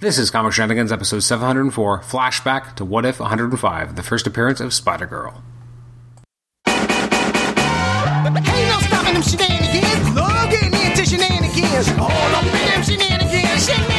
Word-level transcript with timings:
This 0.00 0.16
is 0.16 0.30
Comic 0.30 0.54
Shenanigans, 0.54 0.92
episode 0.92 1.20
704, 1.20 2.00
Flashback 2.00 2.74
to 2.76 2.86
What 2.86 3.04
If 3.04 3.20
105, 3.20 3.96
the 3.96 4.02
first 4.02 4.26
appearance 4.26 4.58
of 4.58 4.72
Spider 4.72 5.04
Girl. 5.04 5.42
Ain't 6.66 6.96
no 8.34 8.78
stopping 8.80 9.12
them 9.12 9.22
shenanigans. 9.22 9.90
Into 10.72 11.04
shenanigans. 11.04 11.90
All 11.98 12.10
up 12.10 12.44
in 12.46 12.50
them. 12.50 12.82
Shenanigans. 12.82 13.89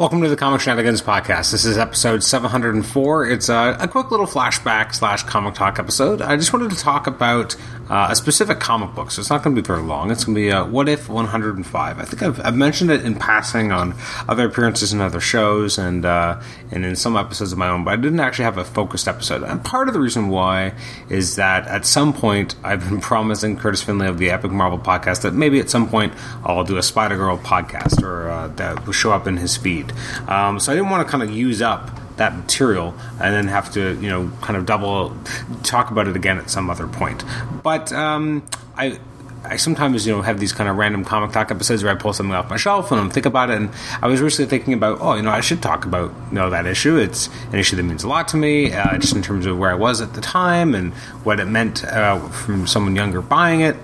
Welcome 0.00 0.22
to 0.22 0.30
the 0.30 0.36
Comic 0.36 0.62
Shenanigans 0.62 1.02
podcast. 1.02 1.52
This 1.52 1.66
is 1.66 1.76
episode 1.76 2.24
704. 2.24 3.28
It's 3.28 3.50
a, 3.50 3.76
a 3.78 3.86
quick 3.86 4.10
little 4.10 4.24
flashback 4.24 4.94
slash 4.94 5.24
comic 5.24 5.52
talk 5.52 5.78
episode. 5.78 6.22
I 6.22 6.36
just 6.36 6.54
wanted 6.54 6.70
to 6.70 6.76
talk 6.78 7.06
about 7.06 7.54
uh, 7.90 8.06
a 8.08 8.16
specific 8.16 8.60
comic 8.60 8.94
book, 8.94 9.10
so 9.10 9.20
it's 9.20 9.28
not 9.28 9.42
going 9.42 9.54
to 9.54 9.60
be 9.60 9.66
very 9.66 9.82
long. 9.82 10.10
It's 10.10 10.24
going 10.24 10.36
to 10.36 10.40
be 10.40 10.50
uh, 10.50 10.64
What 10.64 10.88
If 10.88 11.10
105. 11.10 11.98
I 11.98 12.02
think 12.02 12.22
I've, 12.22 12.40
I've 12.40 12.54
mentioned 12.54 12.90
it 12.90 13.04
in 13.04 13.14
passing 13.14 13.72
on 13.72 13.94
other 14.26 14.46
appearances 14.46 14.94
in 14.94 15.02
other 15.02 15.20
shows 15.20 15.76
and 15.76 16.06
uh, 16.06 16.40
and 16.70 16.86
in 16.86 16.96
some 16.96 17.14
episodes 17.14 17.52
of 17.52 17.58
my 17.58 17.68
own, 17.68 17.84
but 17.84 17.90
I 17.90 17.96
didn't 17.96 18.20
actually 18.20 18.46
have 18.46 18.56
a 18.56 18.64
focused 18.64 19.06
episode. 19.06 19.42
And 19.42 19.62
part 19.62 19.88
of 19.88 19.92
the 19.92 20.00
reason 20.00 20.30
why 20.30 20.72
is 21.10 21.36
that 21.36 21.66
at 21.66 21.84
some 21.84 22.14
point 22.14 22.54
I've 22.62 22.88
been 22.88 23.00
promising 23.02 23.58
Curtis 23.58 23.82
Finley 23.82 24.06
of 24.06 24.16
the 24.16 24.30
Epic 24.30 24.50
Marvel 24.50 24.78
podcast 24.78 25.20
that 25.22 25.34
maybe 25.34 25.60
at 25.60 25.68
some 25.68 25.90
point 25.90 26.14
I'll 26.42 26.64
do 26.64 26.78
a 26.78 26.82
Spider 26.82 27.18
Girl 27.18 27.36
podcast 27.36 28.02
or 28.02 28.30
uh, 28.30 28.48
that 28.48 28.86
will 28.86 28.94
show 28.94 29.12
up 29.12 29.26
in 29.26 29.36
his 29.36 29.58
feed. 29.58 29.89
Um, 30.28 30.60
so 30.60 30.72
I 30.72 30.74
didn't 30.76 30.90
want 30.90 31.06
to 31.06 31.10
kind 31.10 31.22
of 31.22 31.30
use 31.30 31.62
up 31.62 31.90
that 32.16 32.36
material 32.36 32.94
and 33.20 33.34
then 33.34 33.48
have 33.48 33.72
to 33.72 33.98
you 34.00 34.08
know 34.08 34.30
kind 34.42 34.56
of 34.56 34.66
double 34.66 35.16
talk 35.62 35.90
about 35.90 36.06
it 36.06 36.16
again 36.16 36.38
at 36.38 36.50
some 36.50 36.70
other 36.70 36.86
point. 36.86 37.24
But 37.62 37.92
um, 37.92 38.46
I. 38.76 38.98
I 39.42 39.56
sometimes, 39.56 40.06
you 40.06 40.12
know, 40.12 40.20
have 40.20 40.38
these 40.38 40.52
kind 40.52 40.68
of 40.68 40.76
random 40.76 41.02
comic 41.02 41.32
talk 41.32 41.50
episodes 41.50 41.82
where 41.82 41.90
I 41.90 41.96
pull 41.96 42.12
something 42.12 42.34
off 42.34 42.50
my 42.50 42.58
shelf 42.58 42.92
and 42.92 43.00
I'm 43.00 43.08
think 43.08 43.24
about 43.24 43.48
it. 43.48 43.56
And 43.56 43.70
I 44.02 44.06
was 44.06 44.20
recently 44.20 44.50
thinking 44.50 44.74
about, 44.74 44.98
oh, 45.00 45.14
you 45.14 45.22
know, 45.22 45.30
I 45.30 45.40
should 45.40 45.62
talk 45.62 45.86
about, 45.86 46.12
you 46.28 46.34
know, 46.34 46.50
that 46.50 46.66
issue. 46.66 46.98
It's 46.98 47.30
an 47.50 47.58
issue 47.58 47.76
that 47.76 47.84
means 47.84 48.04
a 48.04 48.08
lot 48.08 48.28
to 48.28 48.36
me, 48.36 48.70
uh, 48.70 48.98
just 48.98 49.16
in 49.16 49.22
terms 49.22 49.46
of 49.46 49.58
where 49.58 49.70
I 49.70 49.74
was 49.74 50.02
at 50.02 50.12
the 50.12 50.20
time 50.20 50.74
and 50.74 50.92
what 51.24 51.40
it 51.40 51.46
meant 51.46 51.82
uh, 51.84 52.18
from 52.28 52.66
someone 52.66 52.94
younger 52.94 53.22
buying 53.22 53.62
it. 53.62 53.76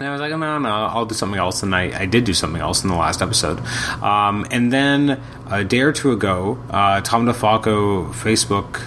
And 0.00 0.08
I 0.08 0.12
was 0.12 0.20
like, 0.20 0.30
no, 0.30 0.58
no, 0.58 0.68
I'll 0.68 1.06
do 1.06 1.14
something 1.14 1.40
else. 1.40 1.64
And 1.64 1.74
I, 1.74 2.02
I 2.02 2.06
did 2.06 2.24
do 2.24 2.32
something 2.32 2.60
else 2.60 2.84
in 2.84 2.88
the 2.90 2.96
last 2.96 3.20
episode. 3.20 3.58
Um, 4.00 4.46
and 4.50 4.72
then 4.72 5.20
a 5.50 5.64
day 5.64 5.80
or 5.80 5.92
two 5.92 6.12
ago, 6.12 6.56
uh, 6.70 7.00
Tom 7.00 7.26
DeFalco 7.26 8.12
Facebook 8.12 8.80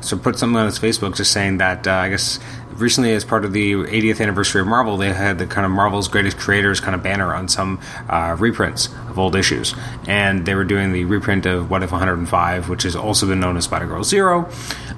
so 0.00 0.16
put 0.16 0.38
something 0.38 0.56
on 0.56 0.66
his 0.66 0.78
Facebook 0.78 1.16
just 1.16 1.32
saying 1.32 1.58
that 1.58 1.86
uh, 1.86 1.92
I 1.92 2.10
guess 2.10 2.38
recently 2.76 3.12
as 3.12 3.24
part 3.24 3.44
of 3.44 3.52
the 3.52 3.72
80th 3.72 4.20
anniversary 4.20 4.60
of 4.60 4.66
Marvel, 4.66 4.96
they 4.96 5.12
had 5.12 5.38
the 5.38 5.46
kind 5.46 5.64
of 5.64 5.72
Marvel's 5.72 6.08
greatest 6.08 6.36
creators 6.36 6.80
kind 6.80 6.94
of 6.94 7.02
banner 7.02 7.34
on 7.34 7.48
some 7.48 7.80
uh, 8.08 8.36
reprints 8.38 8.88
of 9.08 9.18
old 9.18 9.34
issues, 9.34 9.74
and 10.06 10.46
they 10.46 10.54
were 10.54 10.64
doing 10.64 10.92
the 10.92 11.04
reprint 11.04 11.46
of 11.46 11.70
What 11.70 11.82
If 11.82 11.92
105, 11.92 12.68
which 12.68 12.82
has 12.84 12.94
also 12.94 13.26
been 13.26 13.40
known 13.40 13.56
as 13.56 13.64
Spider 13.64 13.86
Girl 13.86 14.04
Zero, 14.04 14.48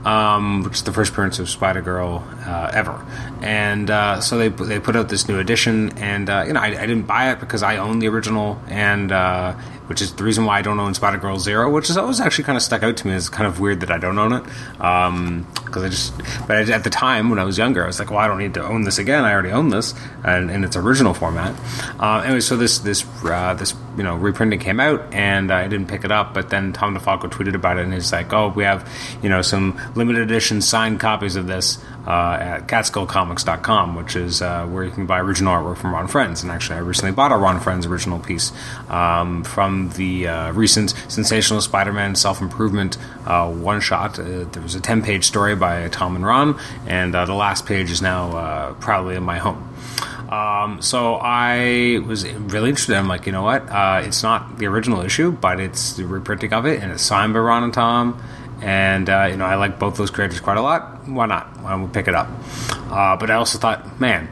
um, 0.05 0.63
which 0.63 0.75
is 0.75 0.83
the 0.83 0.93
first 0.93 1.13
appearance 1.13 1.39
of 1.39 1.49
Spider 1.49 1.83
Girl 1.83 2.25
uh, 2.47 2.71
ever, 2.73 3.05
and 3.43 3.91
uh, 3.91 4.21
so 4.21 4.39
they 4.39 4.49
they 4.49 4.81
put 4.81 4.97
out 4.97 5.09
this 5.09 5.29
new 5.29 5.39
edition, 5.39 5.97
and 5.99 6.29
uh, 6.29 6.45
you 6.47 6.53
know 6.53 6.61
I, 6.61 6.67
I, 6.67 6.87
didn't 6.87 7.07
buy 7.07 7.33
it 7.33 7.41
because 7.41 7.63
I 7.63 7.79
own 7.79 7.99
the 7.99 8.09
original, 8.09 8.61
and 8.69 9.13
uh, 9.13 9.55
which 9.89 10.03
is 10.03 10.13
the 10.15 10.23
reason 10.23 10.45
why 10.45 10.59
I 10.59 10.63
don't 10.63 10.79
own 10.79 10.95
Spider 10.95 11.19
Girl 11.19 11.39
Zero, 11.39 11.71
which 11.71 11.91
is 11.91 11.97
always 11.97 12.21
actually 12.21 12.45
kind 12.45 12.57
of 12.57 12.63
stuck 12.63 12.83
out 12.83 12.97
to 12.99 13.07
me 13.07 13.15
as 13.15 13.29
kind 13.29 13.47
of 13.47 13.59
weird 13.59 13.81
that 13.81 13.91
I 13.91 13.99
don't 13.99 14.19
own 14.19 14.33
it. 14.33 14.45
Because 14.45 15.83
I 15.83 15.89
just, 15.89 16.47
but 16.47 16.69
at 16.69 16.85
the 16.85 16.91
time 16.91 17.31
when 17.31 17.39
I 17.39 17.45
was 17.45 17.59
younger, 17.59 17.83
I 17.83 17.87
was 17.87 17.99
like, 17.99 18.11
well, 18.11 18.19
I 18.19 18.27
don't 18.27 18.39
need 18.39 18.55
to 18.55 18.63
own 18.63 18.83
this 18.83 18.99
again. 18.99 19.25
I 19.25 19.33
already 19.33 19.51
own 19.51 19.71
this 19.71 19.95
and 20.25 20.51
in 20.51 20.63
its 20.63 20.77
original 20.77 21.15
format. 21.15 21.55
Uh, 21.99 22.23
anyway, 22.25 22.41
so 22.41 22.57
this 22.57 22.79
this 22.79 23.05
uh, 23.25 23.55
this 23.55 23.75
you 23.97 24.03
know 24.03 24.17
reprinting 24.17 24.61
came 24.61 24.79
out, 24.79 25.13
and 25.13 25.51
I 25.51 25.67
didn't 25.69 25.89
pick 25.89 26.05
it 26.05 26.13
up. 26.13 26.35
But 26.35 26.51
then 26.51 26.73
Tom 26.73 26.97
DeFalco 26.97 27.31
tweeted 27.31 27.55
about 27.55 27.79
it, 27.79 27.85
and 27.85 27.95
he's 27.95 28.13
like, 28.13 28.33
oh, 28.33 28.49
we 28.49 28.65
have 28.65 28.89
you 29.23 29.29
know 29.29 29.43
some 29.43 29.81
limited 29.95 30.23
edition 30.23 30.61
signed 30.61 31.01
copies 31.01 31.37
of 31.37 31.47
this 31.47 31.79
uh, 32.09 32.39
at 32.41 32.67
CatskillComics.com, 32.67 33.95
which 33.95 34.17
is 34.17 34.41
uh, 34.41 34.67
where 34.67 34.83
you 34.83 34.91
can 34.91 35.05
buy 35.05 35.21
original 35.21 35.53
artwork 35.55 35.77
from 35.77 35.93
Ron 35.93 36.09
Frenz. 36.09 36.43
And 36.43 36.51
actually, 36.51 36.77
I 36.77 36.81
recently 36.81 37.13
bought 37.13 37.33
a 37.33 37.37
Ron 37.37 37.61
Frenz 37.61 37.85
original 37.85 38.19
piece 38.19 38.51
um, 38.89 39.45
from 39.45 39.91
the 39.91 40.27
uh, 40.27 40.53
recent 40.53 40.95
Sensational 41.09 41.61
Spider-Man 41.61 42.17
self-improvement 42.17 42.97
uh, 43.27 43.53
one-shot. 43.53 44.19
Uh, 44.19 44.45
there 44.45 44.63
was 44.63 44.75
a 44.75 44.81
10-page 44.81 45.25
story 45.25 45.55
by 45.55 45.87
Tom 45.89 46.17
and 46.17 46.25
Ron, 46.25 46.59
and 46.87 47.15
uh, 47.15 47.27
the 47.27 47.35
last 47.35 47.67
page 47.67 47.91
is 47.91 48.01
now 48.01 48.73
proudly 48.81 49.15
in 49.15 49.23
my 49.23 49.37
home. 49.37 49.75
Um, 50.31 50.81
so 50.81 51.17
I 51.17 52.01
was 52.07 52.27
really 52.31 52.71
interested. 52.71 52.97
I'm 52.97 53.09
like, 53.09 53.27
you 53.27 53.33
know 53.33 53.43
what? 53.43 53.65
it's 54.05 54.23
not 54.23 54.59
the 54.59 54.67
original 54.67 55.03
issue, 55.03 55.31
but 55.31 55.61
it's 55.61 55.93
the 55.95 56.07
reprinting 56.07 56.55
of 56.55 56.65
it, 56.65 56.83
and 56.83 56.91
it's 56.91 57.03
signed 57.03 57.35
by 57.35 57.41
Ron 57.41 57.65
and 57.65 57.75
Tom 57.75 58.23
and 58.61 59.09
uh, 59.09 59.29
you 59.31 59.37
know 59.37 59.45
I 59.45 59.57
like 59.57 59.79
both 59.79 59.97
those 59.97 60.11
creators 60.11 60.41
quite 60.41 60.57
a 60.57 60.63
lot. 60.63 61.07
Why 61.09 61.27
not? 61.27 61.61
Why 61.61 61.71
don't 61.71 61.83
we 61.83 61.89
pick 61.89 62.09
it 62.09 62.15
up? 62.15 62.29
Uh, 62.91 63.17
but 63.17 63.31
I 63.31 63.35
also 63.35 63.59
thought, 63.59 64.01
man, 64.01 64.29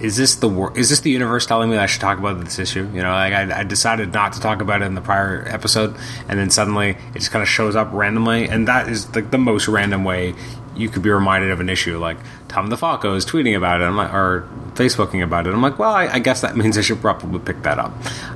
is 0.00 0.16
this 0.16 0.36
the 0.36 0.48
wor- 0.48 0.76
is 0.76 0.88
this 0.88 1.00
the 1.00 1.10
universe 1.10 1.46
telling 1.46 1.70
me 1.70 1.76
that 1.76 1.82
I 1.82 1.86
should 1.86 2.00
talk 2.00 2.18
about 2.18 2.42
this 2.42 2.58
issue? 2.58 2.88
You 2.92 3.02
know, 3.02 3.10
like 3.10 3.32
I, 3.32 3.60
I, 3.60 3.64
decided 3.64 4.12
not 4.12 4.32
to 4.34 4.40
talk 4.40 4.60
about 4.60 4.82
it 4.82 4.86
in 4.86 4.94
the 4.94 5.00
prior 5.00 5.44
episode, 5.46 5.96
and 6.28 6.38
then 6.38 6.50
suddenly 6.50 6.90
it 6.90 7.14
just 7.14 7.30
kind 7.30 7.42
of 7.42 7.48
shows 7.48 7.76
up 7.76 7.90
randomly, 7.92 8.48
and 8.48 8.68
that 8.68 8.88
is 8.88 9.14
like 9.14 9.30
the 9.30 9.38
most 9.38 9.68
random 9.68 10.04
way 10.04 10.34
you 10.80 10.88
could 10.88 11.02
be 11.02 11.10
reminded 11.10 11.50
of 11.50 11.60
an 11.60 11.68
issue. 11.68 11.98
Like 11.98 12.18
Tom 12.48 12.70
DeFalco 12.70 13.16
is 13.16 13.24
tweeting 13.26 13.56
about 13.56 13.80
it, 13.80 13.90
like, 13.90 14.12
or 14.12 14.48
Facebooking 14.74 15.22
about 15.22 15.46
it. 15.46 15.52
I'm 15.52 15.62
like, 15.62 15.78
well, 15.78 15.90
I, 15.90 16.06
I, 16.06 16.18
guess 16.18 16.40
that 16.40 16.56
means 16.56 16.78
I 16.78 16.80
should 16.80 17.00
probably 17.00 17.38
pick 17.38 17.62
that 17.62 17.78
up. 17.78 17.92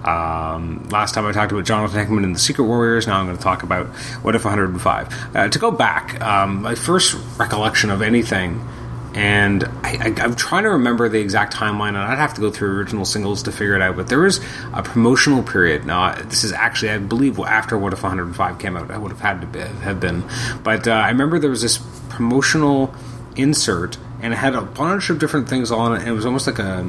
Um, 0.06 0.86
last 0.90 1.14
time 1.14 1.26
I 1.26 1.32
talked 1.32 1.52
about 1.52 1.64
Jonathan 1.64 1.98
Hickman 1.98 2.24
and 2.24 2.34
the 2.34 2.38
Secret 2.38 2.64
Warriors. 2.64 3.06
Now 3.06 3.18
I'm 3.18 3.26
going 3.26 3.36
to 3.36 3.42
talk 3.42 3.62
about 3.62 3.86
What 4.22 4.34
If 4.34 4.44
105. 4.44 5.36
Uh, 5.36 5.48
to 5.48 5.58
go 5.58 5.70
back, 5.70 6.20
um, 6.20 6.62
my 6.62 6.74
first 6.74 7.16
recollection 7.38 7.90
of 7.90 8.02
anything 8.02 8.66
and 9.14 9.64
I, 9.82 10.12
am 10.18 10.34
trying 10.34 10.64
to 10.64 10.70
remember 10.70 11.08
the 11.08 11.20
exact 11.20 11.54
timeline, 11.54 11.90
and 11.90 11.98
I'd 11.98 12.18
have 12.18 12.34
to 12.34 12.40
go 12.40 12.50
through 12.50 12.76
original 12.76 13.04
singles 13.04 13.42
to 13.44 13.52
figure 13.52 13.76
it 13.76 13.82
out. 13.82 13.96
But 13.96 14.08
there 14.08 14.20
was 14.20 14.40
a 14.72 14.82
promotional 14.82 15.42
period. 15.42 15.86
Now, 15.86 16.14
this 16.14 16.44
is 16.44 16.52
actually, 16.52 16.90
I 16.90 16.98
believe, 16.98 17.38
after 17.38 17.78
What 17.78 17.92
If 17.92 18.02
105 18.02 18.58
came 18.58 18.76
out. 18.76 18.90
I 18.90 18.98
would 18.98 19.12
have 19.12 19.20
had 19.20 19.40
to 19.40 19.46
be, 19.46 19.60
have 19.60 20.00
been, 20.00 20.24
but 20.62 20.88
uh, 20.88 20.92
I 20.92 21.10
remember 21.10 21.38
there 21.38 21.50
was 21.50 21.62
this 21.62 21.78
promotional 22.08 22.94
insert 23.36 23.98
and 24.24 24.32
it 24.32 24.36
had 24.36 24.54
a 24.54 24.62
bunch 24.62 25.10
of 25.10 25.18
different 25.18 25.48
things 25.50 25.70
on 25.70 25.92
it. 25.92 25.98
And 26.00 26.08
it 26.08 26.12
was 26.12 26.24
almost 26.24 26.46
like 26.46 26.58
a 26.58 26.82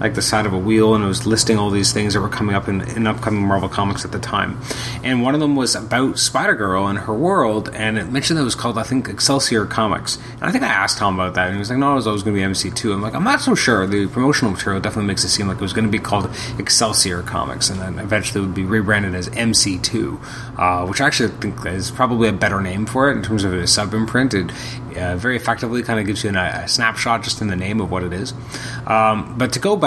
like 0.00 0.14
the 0.14 0.22
side 0.22 0.46
of 0.46 0.52
a 0.52 0.58
wheel, 0.58 0.94
and 0.94 1.04
it 1.04 1.06
was 1.06 1.26
listing 1.26 1.58
all 1.58 1.70
these 1.70 1.92
things 1.92 2.14
that 2.14 2.20
were 2.20 2.28
coming 2.28 2.54
up 2.54 2.68
in, 2.68 2.82
in 2.96 3.06
upcoming 3.06 3.42
Marvel 3.42 3.68
comics 3.68 4.04
at 4.04 4.12
the 4.12 4.18
time. 4.18 4.58
And 5.02 5.22
one 5.22 5.34
of 5.34 5.40
them 5.40 5.56
was 5.56 5.74
about 5.74 6.18
Spider 6.18 6.54
Girl 6.54 6.86
and 6.86 6.98
her 6.98 7.14
world, 7.14 7.70
and 7.72 7.98
it 7.98 8.10
mentioned 8.10 8.36
that 8.38 8.42
it 8.42 8.44
was 8.44 8.54
called 8.54 8.78
I 8.78 8.82
think 8.82 9.08
Excelsior 9.08 9.66
Comics. 9.66 10.18
And 10.34 10.44
I 10.44 10.52
think 10.52 10.64
I 10.64 10.68
asked 10.68 10.98
Tom 10.98 11.18
about 11.18 11.34
that, 11.34 11.46
and 11.46 11.54
he 11.54 11.58
was 11.58 11.70
like, 11.70 11.78
"No, 11.78 11.92
it 11.92 11.96
was 11.96 12.06
always 12.06 12.22
going 12.22 12.34
to 12.34 12.40
be 12.40 12.44
MC 12.44 12.70
2 12.70 12.92
I'm 12.92 13.02
like, 13.02 13.14
"I'm 13.14 13.24
not 13.24 13.40
so 13.40 13.54
sure." 13.54 13.86
The 13.86 14.06
promotional 14.06 14.52
material 14.52 14.80
definitely 14.80 15.08
makes 15.08 15.24
it 15.24 15.28
seem 15.28 15.48
like 15.48 15.56
it 15.56 15.62
was 15.62 15.72
going 15.72 15.86
to 15.86 15.90
be 15.90 15.98
called 15.98 16.30
Excelsior 16.58 17.22
Comics, 17.22 17.70
and 17.70 17.80
then 17.80 17.98
eventually 17.98 18.42
it 18.42 18.46
would 18.46 18.54
be 18.54 18.64
rebranded 18.64 19.14
as 19.14 19.28
MC2, 19.30 20.58
uh, 20.58 20.86
which 20.86 21.00
actually 21.00 21.32
I 21.32 21.36
think 21.36 21.66
is 21.66 21.90
probably 21.90 22.28
a 22.28 22.32
better 22.32 22.60
name 22.60 22.86
for 22.86 23.10
it 23.10 23.16
in 23.16 23.22
terms 23.22 23.44
of 23.44 23.52
a 23.52 23.66
sub 23.66 23.94
imprint. 23.94 24.34
It 24.34 24.50
uh, 24.96 25.16
very 25.16 25.36
effectively 25.36 25.82
kind 25.82 26.00
of 26.00 26.06
gives 26.06 26.24
you 26.24 26.30
an, 26.30 26.36
a 26.36 26.66
snapshot 26.66 27.22
just 27.22 27.40
in 27.40 27.48
the 27.48 27.56
name 27.56 27.80
of 27.80 27.90
what 27.90 28.02
it 28.02 28.12
is. 28.12 28.32
Um, 28.86 29.36
but 29.36 29.52
to 29.52 29.58
go 29.58 29.76
back 29.76 29.85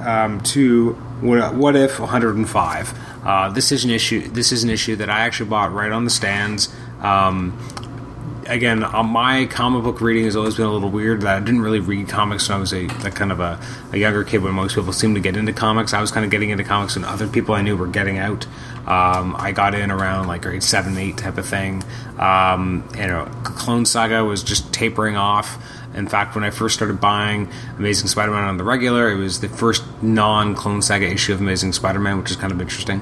um, 0.00 0.40
to 0.40 0.92
what, 1.20 1.54
what, 1.54 1.76
if 1.76 1.98
105, 1.98 2.98
uh, 3.24 3.50
this 3.50 3.72
is 3.72 3.84
an 3.84 3.90
issue. 3.90 4.28
This 4.28 4.52
is 4.52 4.64
an 4.64 4.70
issue 4.70 4.96
that 4.96 5.10
I 5.10 5.20
actually 5.20 5.50
bought 5.50 5.72
right 5.72 5.92
on 5.92 6.04
the 6.04 6.10
stands. 6.10 6.74
Um, 7.00 7.58
again, 8.48 8.82
uh, 8.82 9.02
my 9.02 9.46
comic 9.46 9.84
book 9.84 10.00
reading 10.00 10.24
has 10.24 10.34
always 10.34 10.56
been 10.56 10.66
a 10.66 10.72
little 10.72 10.90
weird. 10.90 11.22
That 11.22 11.36
I 11.36 11.40
didn't 11.40 11.60
really 11.60 11.80
read 11.80 12.08
comics 12.08 12.48
when 12.48 12.58
I 12.58 12.60
was 12.60 12.72
a, 12.72 12.86
a 12.86 13.10
kind 13.10 13.30
of 13.30 13.40
a, 13.40 13.60
a, 13.92 13.98
younger 13.98 14.24
kid. 14.24 14.42
When 14.42 14.54
most 14.54 14.74
people 14.74 14.92
seem 14.92 15.14
to 15.14 15.20
get 15.20 15.36
into 15.36 15.52
comics, 15.52 15.92
I 15.92 16.00
was 16.00 16.10
kind 16.10 16.24
of 16.24 16.30
getting 16.30 16.50
into 16.50 16.64
comics 16.64 16.96
when 16.96 17.04
other 17.04 17.28
people 17.28 17.54
I 17.54 17.62
knew 17.62 17.76
were 17.76 17.86
getting 17.86 18.18
out. 18.18 18.46
Um, 18.86 19.36
I 19.38 19.52
got 19.52 19.74
in 19.74 19.90
around 19.90 20.28
like 20.28 20.42
grade 20.42 20.62
seven, 20.62 20.96
eight 20.96 21.18
type 21.18 21.36
of 21.36 21.46
thing. 21.46 21.84
Um, 22.18 22.88
you 22.94 23.06
know, 23.06 23.26
Clone 23.44 23.84
Saga 23.84 24.24
was 24.24 24.42
just 24.42 24.72
tapering 24.72 25.16
off. 25.16 25.62
In 25.94 26.06
fact, 26.06 26.34
when 26.34 26.44
I 26.44 26.50
first 26.50 26.74
started 26.74 27.00
buying 27.00 27.50
Amazing 27.78 28.08
Spider-Man 28.08 28.44
on 28.44 28.56
the 28.56 28.64
regular, 28.64 29.10
it 29.10 29.16
was 29.16 29.40
the 29.40 29.48
first 29.48 29.82
non-Clone 30.02 30.82
Saga 30.82 31.06
issue 31.06 31.32
of 31.32 31.40
Amazing 31.40 31.72
Spider-Man, 31.72 32.18
which 32.18 32.30
is 32.30 32.36
kind 32.36 32.52
of 32.52 32.60
interesting. 32.60 33.00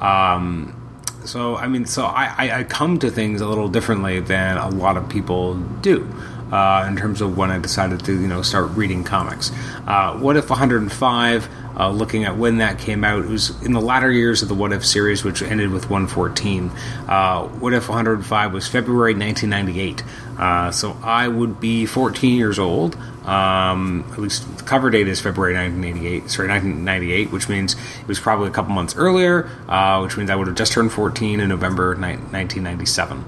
Um, 0.00 0.78
so 1.24 1.56
I 1.56 1.68
mean, 1.68 1.86
so 1.86 2.04
I, 2.04 2.58
I, 2.58 2.64
come 2.64 2.98
to 2.98 3.10
things 3.10 3.40
a 3.40 3.46
little 3.46 3.68
differently 3.68 4.18
than 4.18 4.56
a 4.56 4.68
lot 4.68 4.96
of 4.96 5.08
people 5.08 5.54
do. 5.80 6.08
uh, 6.52 6.84
in 6.86 6.96
terms 6.96 7.20
of 7.22 7.36
when 7.36 7.50
I 7.50 7.58
decided 7.58 8.04
to 8.04 8.12
you 8.12 8.28
know 8.28 8.42
start 8.42 8.70
reading 8.72 9.02
comics. 9.02 9.50
Uh, 9.86 10.16
what 10.18 10.36
if 10.36 10.50
105? 10.50 11.48
Uh, 11.78 11.90
looking 11.90 12.24
at 12.24 12.36
when 12.36 12.58
that 12.58 12.78
came 12.78 13.04
out, 13.04 13.24
it 13.24 13.28
was 13.28 13.62
in 13.62 13.72
the 13.72 13.80
latter 13.80 14.10
years 14.10 14.42
of 14.42 14.48
the 14.48 14.54
What 14.54 14.72
If 14.72 14.84
series, 14.84 15.24
which 15.24 15.42
ended 15.42 15.70
with 15.70 15.88
114. 15.90 16.70
Uh, 17.08 17.46
what 17.48 17.72
If 17.72 17.88
105 17.88 18.52
was 18.52 18.68
February 18.68 19.14
1998. 19.14 20.02
Uh, 20.38 20.70
so 20.70 20.96
I 21.02 21.28
would 21.28 21.60
be 21.60 21.86
14 21.86 22.36
years 22.36 22.58
old. 22.58 22.96
Um, 23.24 24.04
at 24.12 24.18
least 24.18 24.58
the 24.58 24.64
cover 24.64 24.90
date 24.90 25.06
is 25.06 25.20
February 25.20 25.54
1988. 25.54 26.30
Sorry, 26.30 26.48
1998, 26.48 27.30
which 27.30 27.48
means 27.48 27.74
it 27.74 28.08
was 28.08 28.18
probably 28.18 28.48
a 28.48 28.50
couple 28.50 28.72
months 28.72 28.96
earlier, 28.96 29.48
uh, 29.68 30.00
which 30.00 30.16
means 30.16 30.30
I 30.30 30.34
would 30.34 30.48
have 30.48 30.56
just 30.56 30.72
turned 30.72 30.92
14 30.92 31.40
in 31.40 31.48
November 31.48 31.94
1997. 31.94 33.24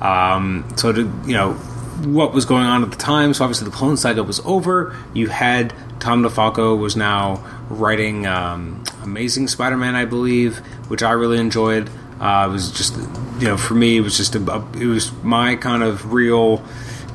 Um, 0.00 0.66
so 0.76 0.92
to 0.92 1.00
you 1.26 1.34
know 1.34 1.52
what 2.02 2.32
was 2.32 2.44
going 2.44 2.64
on 2.64 2.82
at 2.82 2.90
the 2.90 2.96
time. 2.96 3.34
So 3.34 3.44
obviously 3.44 3.66
the 3.66 3.76
Clone 3.76 3.96
Saga 3.96 4.22
was 4.22 4.40
over. 4.40 4.96
You 5.12 5.28
had 5.28 5.72
Tom 6.00 6.22
DeFalco 6.22 6.78
was 6.78 6.96
now 6.96 7.44
writing 7.68 8.26
um, 8.26 8.84
Amazing 9.02 9.48
Spider-Man, 9.48 9.94
I 9.94 10.04
believe, 10.04 10.58
which 10.88 11.02
I 11.02 11.12
really 11.12 11.38
enjoyed. 11.38 11.90
Uh, 12.20 12.46
it 12.48 12.52
was 12.52 12.70
just 12.70 12.96
you 13.40 13.48
know 13.48 13.56
for 13.56 13.74
me 13.74 13.96
it 13.96 14.00
was 14.00 14.16
just 14.16 14.34
a, 14.34 14.50
a, 14.50 14.64
it 14.78 14.86
was 14.86 15.12
my 15.22 15.56
kind 15.56 15.82
of 15.82 16.12
real 16.12 16.62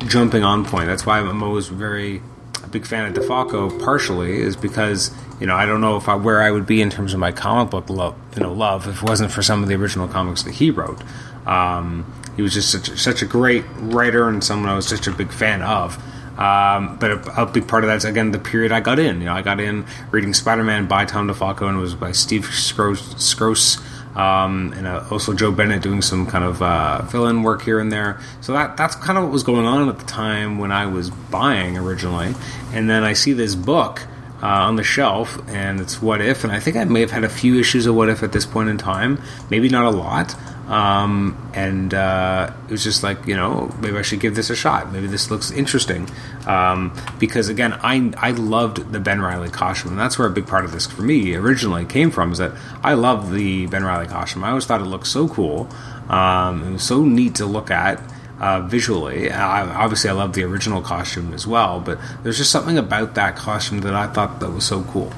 jumping 0.06 0.44
on 0.44 0.64
point. 0.64 0.86
That's 0.86 1.06
why 1.06 1.18
I'm 1.18 1.42
always 1.42 1.68
very 1.68 2.22
a 2.62 2.68
big 2.68 2.86
fan 2.86 3.06
of 3.06 3.14
DeFalco. 3.14 3.82
Partially 3.82 4.40
is 4.40 4.56
because 4.56 5.10
you 5.40 5.46
know 5.46 5.54
I 5.54 5.66
don't 5.66 5.80
know 5.80 5.96
if 5.96 6.08
I, 6.08 6.14
where 6.16 6.42
I 6.42 6.50
would 6.50 6.66
be 6.66 6.82
in 6.82 6.90
terms 6.90 7.14
of 7.14 7.20
my 7.20 7.32
comic 7.32 7.70
book 7.70 7.88
love, 7.88 8.14
you 8.36 8.42
know, 8.42 8.52
love 8.52 8.86
if 8.86 9.02
it 9.02 9.08
wasn't 9.08 9.32
for 9.32 9.42
some 9.42 9.62
of 9.62 9.68
the 9.68 9.74
original 9.74 10.06
comics 10.06 10.42
that 10.42 10.54
he 10.54 10.70
wrote. 10.70 11.00
Um, 11.46 12.12
he 12.36 12.42
was 12.42 12.54
just 12.54 12.70
such, 12.70 12.90
such 12.98 13.22
a 13.22 13.26
great 13.26 13.64
writer 13.76 14.28
and 14.28 14.42
someone 14.42 14.68
I 14.68 14.76
was 14.76 14.86
such 14.86 15.06
a 15.06 15.12
big 15.12 15.32
fan 15.32 15.62
of. 15.62 16.02
Um, 16.40 16.96
but 16.96 17.10
a, 17.10 17.42
a, 17.42 17.46
big 17.46 17.68
part 17.68 17.84
of 17.84 17.88
that's 17.88 18.06
again 18.06 18.30
the 18.30 18.38
period 18.38 18.72
I 18.72 18.80
got 18.80 18.98
in. 18.98 19.20
You 19.20 19.26
know, 19.26 19.34
I 19.34 19.42
got 19.42 19.60
in 19.60 19.84
reading 20.10 20.32
Spider-Man 20.32 20.86
by 20.86 21.04
Tom 21.04 21.28
DeFalco 21.28 21.68
and 21.68 21.76
it 21.76 21.80
was 21.80 21.94
by 21.94 22.12
Steve 22.12 22.44
Skroce, 22.44 24.16
um, 24.16 24.72
and 24.74 24.86
uh, 24.86 25.04
also 25.10 25.34
Joe 25.34 25.52
Bennett 25.52 25.82
doing 25.82 26.00
some 26.00 26.26
kind 26.26 26.42
of 26.42 26.62
uh, 26.62 27.04
fill-in 27.08 27.42
work 27.42 27.60
here 27.60 27.78
and 27.78 27.92
there. 27.92 28.20
So 28.40 28.54
that 28.54 28.78
that's 28.78 28.96
kind 28.96 29.18
of 29.18 29.24
what 29.24 29.32
was 29.34 29.42
going 29.42 29.66
on 29.66 29.90
at 29.90 29.98
the 29.98 30.06
time 30.06 30.56
when 30.56 30.72
I 30.72 30.86
was 30.86 31.10
buying 31.10 31.76
originally. 31.76 32.34
And 32.72 32.88
then 32.88 33.04
I 33.04 33.12
see 33.12 33.34
this 33.34 33.54
book 33.54 34.06
uh, 34.42 34.46
on 34.46 34.76
the 34.76 34.82
shelf, 34.82 35.38
and 35.48 35.78
it's 35.78 36.00
What 36.00 36.22
If, 36.22 36.42
and 36.44 36.52
I 36.52 36.58
think 36.58 36.76
I 36.76 36.84
may 36.84 37.00
have 37.00 37.10
had 37.10 37.24
a 37.24 37.28
few 37.28 37.60
issues 37.60 37.84
of 37.84 37.94
What 37.94 38.08
If 38.08 38.22
at 38.22 38.32
this 38.32 38.46
point 38.46 38.70
in 38.70 38.78
time, 38.78 39.20
maybe 39.50 39.68
not 39.68 39.84
a 39.84 39.94
lot. 39.94 40.34
Um, 40.70 41.50
and 41.52 41.92
uh, 41.92 42.52
it 42.68 42.70
was 42.70 42.84
just 42.84 43.02
like, 43.02 43.26
you 43.26 43.34
know, 43.34 43.74
maybe 43.80 43.98
I 43.98 44.02
should 44.02 44.20
give 44.20 44.36
this 44.36 44.50
a 44.50 44.56
shot. 44.56 44.92
Maybe 44.92 45.08
this 45.08 45.28
looks 45.28 45.50
interesting. 45.50 46.08
Um, 46.46 46.96
because 47.18 47.48
again, 47.48 47.72
I, 47.82 48.12
I 48.16 48.30
loved 48.30 48.92
the 48.92 49.00
Ben 49.00 49.20
Riley 49.20 49.50
costume, 49.50 49.90
and 49.90 50.00
that's 50.00 50.16
where 50.16 50.28
a 50.28 50.30
big 50.30 50.46
part 50.46 50.64
of 50.64 50.70
this 50.70 50.86
for 50.86 51.02
me 51.02 51.34
originally 51.34 51.84
came 51.84 52.12
from. 52.12 52.30
Is 52.30 52.38
that 52.38 52.52
I 52.84 52.94
love 52.94 53.32
the 53.34 53.66
Ben 53.66 53.82
Riley 53.82 54.06
costume. 54.06 54.44
I 54.44 54.50
always 54.50 54.64
thought 54.64 54.80
it 54.80 54.84
looked 54.84 55.08
so 55.08 55.28
cool. 55.28 55.68
Um, 56.08 56.62
it 56.62 56.72
was 56.74 56.84
so 56.84 57.04
neat 57.04 57.34
to 57.36 57.46
look 57.46 57.70
at. 57.70 58.00
Uh, 58.38 58.62
visually, 58.62 59.30
I, 59.30 59.68
obviously, 59.82 60.08
I 60.08 60.14
love 60.14 60.32
the 60.32 60.44
original 60.44 60.80
costume 60.80 61.34
as 61.34 61.46
well, 61.46 61.78
but 61.78 61.98
there's 62.22 62.38
just 62.38 62.50
something 62.50 62.78
about 62.78 63.14
that 63.16 63.36
costume 63.36 63.80
that 63.80 63.92
I 63.92 64.06
thought 64.06 64.40
that 64.40 64.50
was 64.50 64.64
so 64.64 64.82
cool. 64.84 65.12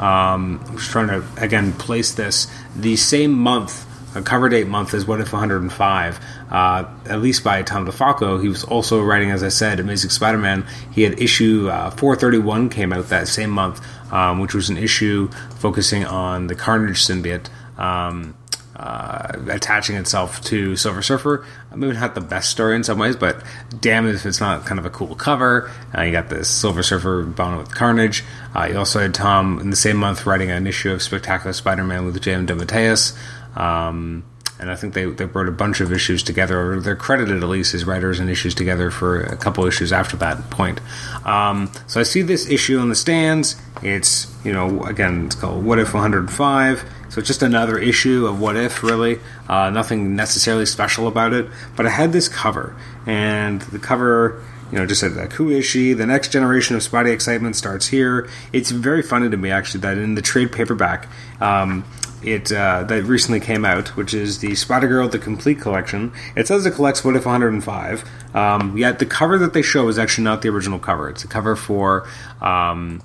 Um, 0.00 0.60
I 0.66 0.72
was 0.72 0.88
trying 0.88 1.08
to 1.08 1.24
again 1.36 1.74
place 1.74 2.12
this 2.14 2.48
the 2.74 2.96
same 2.96 3.32
month 3.32 3.85
a 4.16 4.22
cover 4.22 4.48
date 4.48 4.66
month 4.66 4.94
is 4.94 5.06
What 5.06 5.20
If 5.20 5.32
105. 5.32 6.20
Uh, 6.50 6.84
at 7.06 7.20
least 7.20 7.44
by 7.44 7.62
Tom 7.62 7.86
DeFalco, 7.86 8.40
he 8.40 8.48
was 8.48 8.64
also 8.64 9.02
writing, 9.02 9.30
as 9.30 9.42
I 9.42 9.48
said, 9.48 9.78
Amazing 9.78 10.10
Spider-Man. 10.10 10.66
He 10.92 11.02
had 11.02 11.20
issue 11.20 11.68
uh, 11.68 11.90
431 11.90 12.70
came 12.70 12.92
out 12.92 13.08
that 13.08 13.28
same 13.28 13.50
month, 13.50 13.80
um, 14.12 14.40
which 14.40 14.54
was 14.54 14.70
an 14.70 14.76
issue 14.76 15.28
focusing 15.58 16.04
on 16.04 16.46
the 16.46 16.54
Carnage 16.54 17.04
symbiote. 17.04 17.48
Um, 17.78 18.34
uh, 18.76 19.32
attaching 19.48 19.96
itself 19.96 20.42
to 20.42 20.76
Silver 20.76 21.00
Surfer. 21.00 21.46
I 21.72 21.76
Maybe 21.76 21.94
not 21.94 22.14
the 22.14 22.20
best 22.20 22.50
story 22.50 22.76
in 22.76 22.84
some 22.84 22.98
ways, 22.98 23.16
but 23.16 23.42
damn 23.80 24.06
if 24.06 24.26
it's 24.26 24.38
not 24.38 24.66
kind 24.66 24.78
of 24.78 24.84
a 24.84 24.90
cool 24.90 25.14
cover. 25.14 25.70
Uh, 25.96 26.02
you 26.02 26.12
got 26.12 26.28
this 26.28 26.50
Silver 26.50 26.82
Surfer 26.82 27.24
bound 27.24 27.56
with 27.56 27.74
Carnage. 27.74 28.22
Uh, 28.54 28.64
you 28.70 28.76
also 28.78 29.00
had 29.00 29.14
Tom 29.14 29.60
in 29.60 29.70
the 29.70 29.76
same 29.76 29.96
month 29.96 30.26
writing 30.26 30.50
an 30.50 30.66
issue 30.66 30.92
of 30.92 31.02
Spectacular 31.02 31.54
Spider-Man 31.54 32.04
with 32.04 32.20
J.M. 32.20 32.46
DeMatteis. 32.46 33.16
Um, 33.56 34.24
and 34.58 34.70
I 34.70 34.76
think 34.76 34.94
they, 34.94 35.04
they 35.04 35.26
wrote 35.26 35.48
a 35.48 35.52
bunch 35.52 35.80
of 35.80 35.92
issues 35.92 36.22
together, 36.22 36.58
or 36.58 36.80
they're 36.80 36.96
credited 36.96 37.42
at 37.42 37.48
least 37.48 37.74
as 37.74 37.84
writers 37.84 38.18
and 38.20 38.30
issues 38.30 38.54
together 38.54 38.90
for 38.90 39.20
a 39.20 39.36
couple 39.36 39.66
issues 39.66 39.92
after 39.92 40.16
that 40.18 40.50
point. 40.50 40.80
Um, 41.26 41.70
so 41.86 42.00
I 42.00 42.04
see 42.04 42.22
this 42.22 42.48
issue 42.48 42.78
on 42.78 42.88
the 42.88 42.94
stands. 42.94 43.60
It's, 43.82 44.34
you 44.44 44.52
know, 44.52 44.82
again, 44.84 45.26
it's 45.26 45.34
called 45.34 45.62
What 45.62 45.78
If 45.78 45.92
105. 45.92 46.84
So 47.10 47.18
it's 47.18 47.28
just 47.28 47.42
another 47.42 47.78
issue 47.78 48.26
of 48.26 48.40
What 48.40 48.56
If, 48.56 48.82
really. 48.82 49.20
Uh, 49.46 49.68
nothing 49.70 50.16
necessarily 50.16 50.64
special 50.64 51.06
about 51.06 51.34
it. 51.34 51.48
But 51.76 51.86
I 51.86 51.90
had 51.90 52.12
this 52.12 52.28
cover, 52.28 52.74
and 53.04 53.60
the 53.60 53.78
cover 53.78 54.42
you 54.72 54.78
know, 54.78 54.86
just 54.86 55.00
said 55.00 55.14
like, 55.14 55.32
who 55.34 55.50
is 55.50 55.64
she? 55.64 55.92
The 55.92 56.06
next 56.06 56.32
generation 56.32 56.74
of 56.74 56.82
Spidey 56.82 57.12
excitement 57.12 57.54
starts 57.54 57.86
here. 57.86 58.28
It's 58.52 58.70
very 58.70 59.02
funny 59.02 59.30
to 59.30 59.36
me 59.36 59.50
actually 59.50 59.80
that 59.80 59.96
in 59.96 60.16
the 60.16 60.22
trade 60.22 60.50
paperback, 60.50 61.08
um, 61.40 61.84
it 62.22 62.52
uh, 62.52 62.84
that 62.84 63.04
recently 63.04 63.40
came 63.40 63.64
out, 63.64 63.88
which 63.96 64.14
is 64.14 64.38
the 64.38 64.54
Spider 64.54 64.88
Girl 64.88 65.08
the 65.08 65.18
Complete 65.18 65.60
Collection. 65.60 66.12
It 66.34 66.46
says 66.46 66.66
it 66.66 66.72
collects 66.72 67.04
What 67.04 67.16
If 67.16 67.26
105. 67.26 68.04
Um, 68.34 68.76
yet 68.76 68.98
the 68.98 69.06
cover 69.06 69.38
that 69.38 69.52
they 69.52 69.62
show 69.62 69.88
is 69.88 69.98
actually 69.98 70.24
not 70.24 70.42
the 70.42 70.48
original 70.48 70.78
cover. 70.78 71.08
It's 71.08 71.24
a 71.24 71.28
cover 71.28 71.56
for 71.56 72.06
um, 72.40 73.02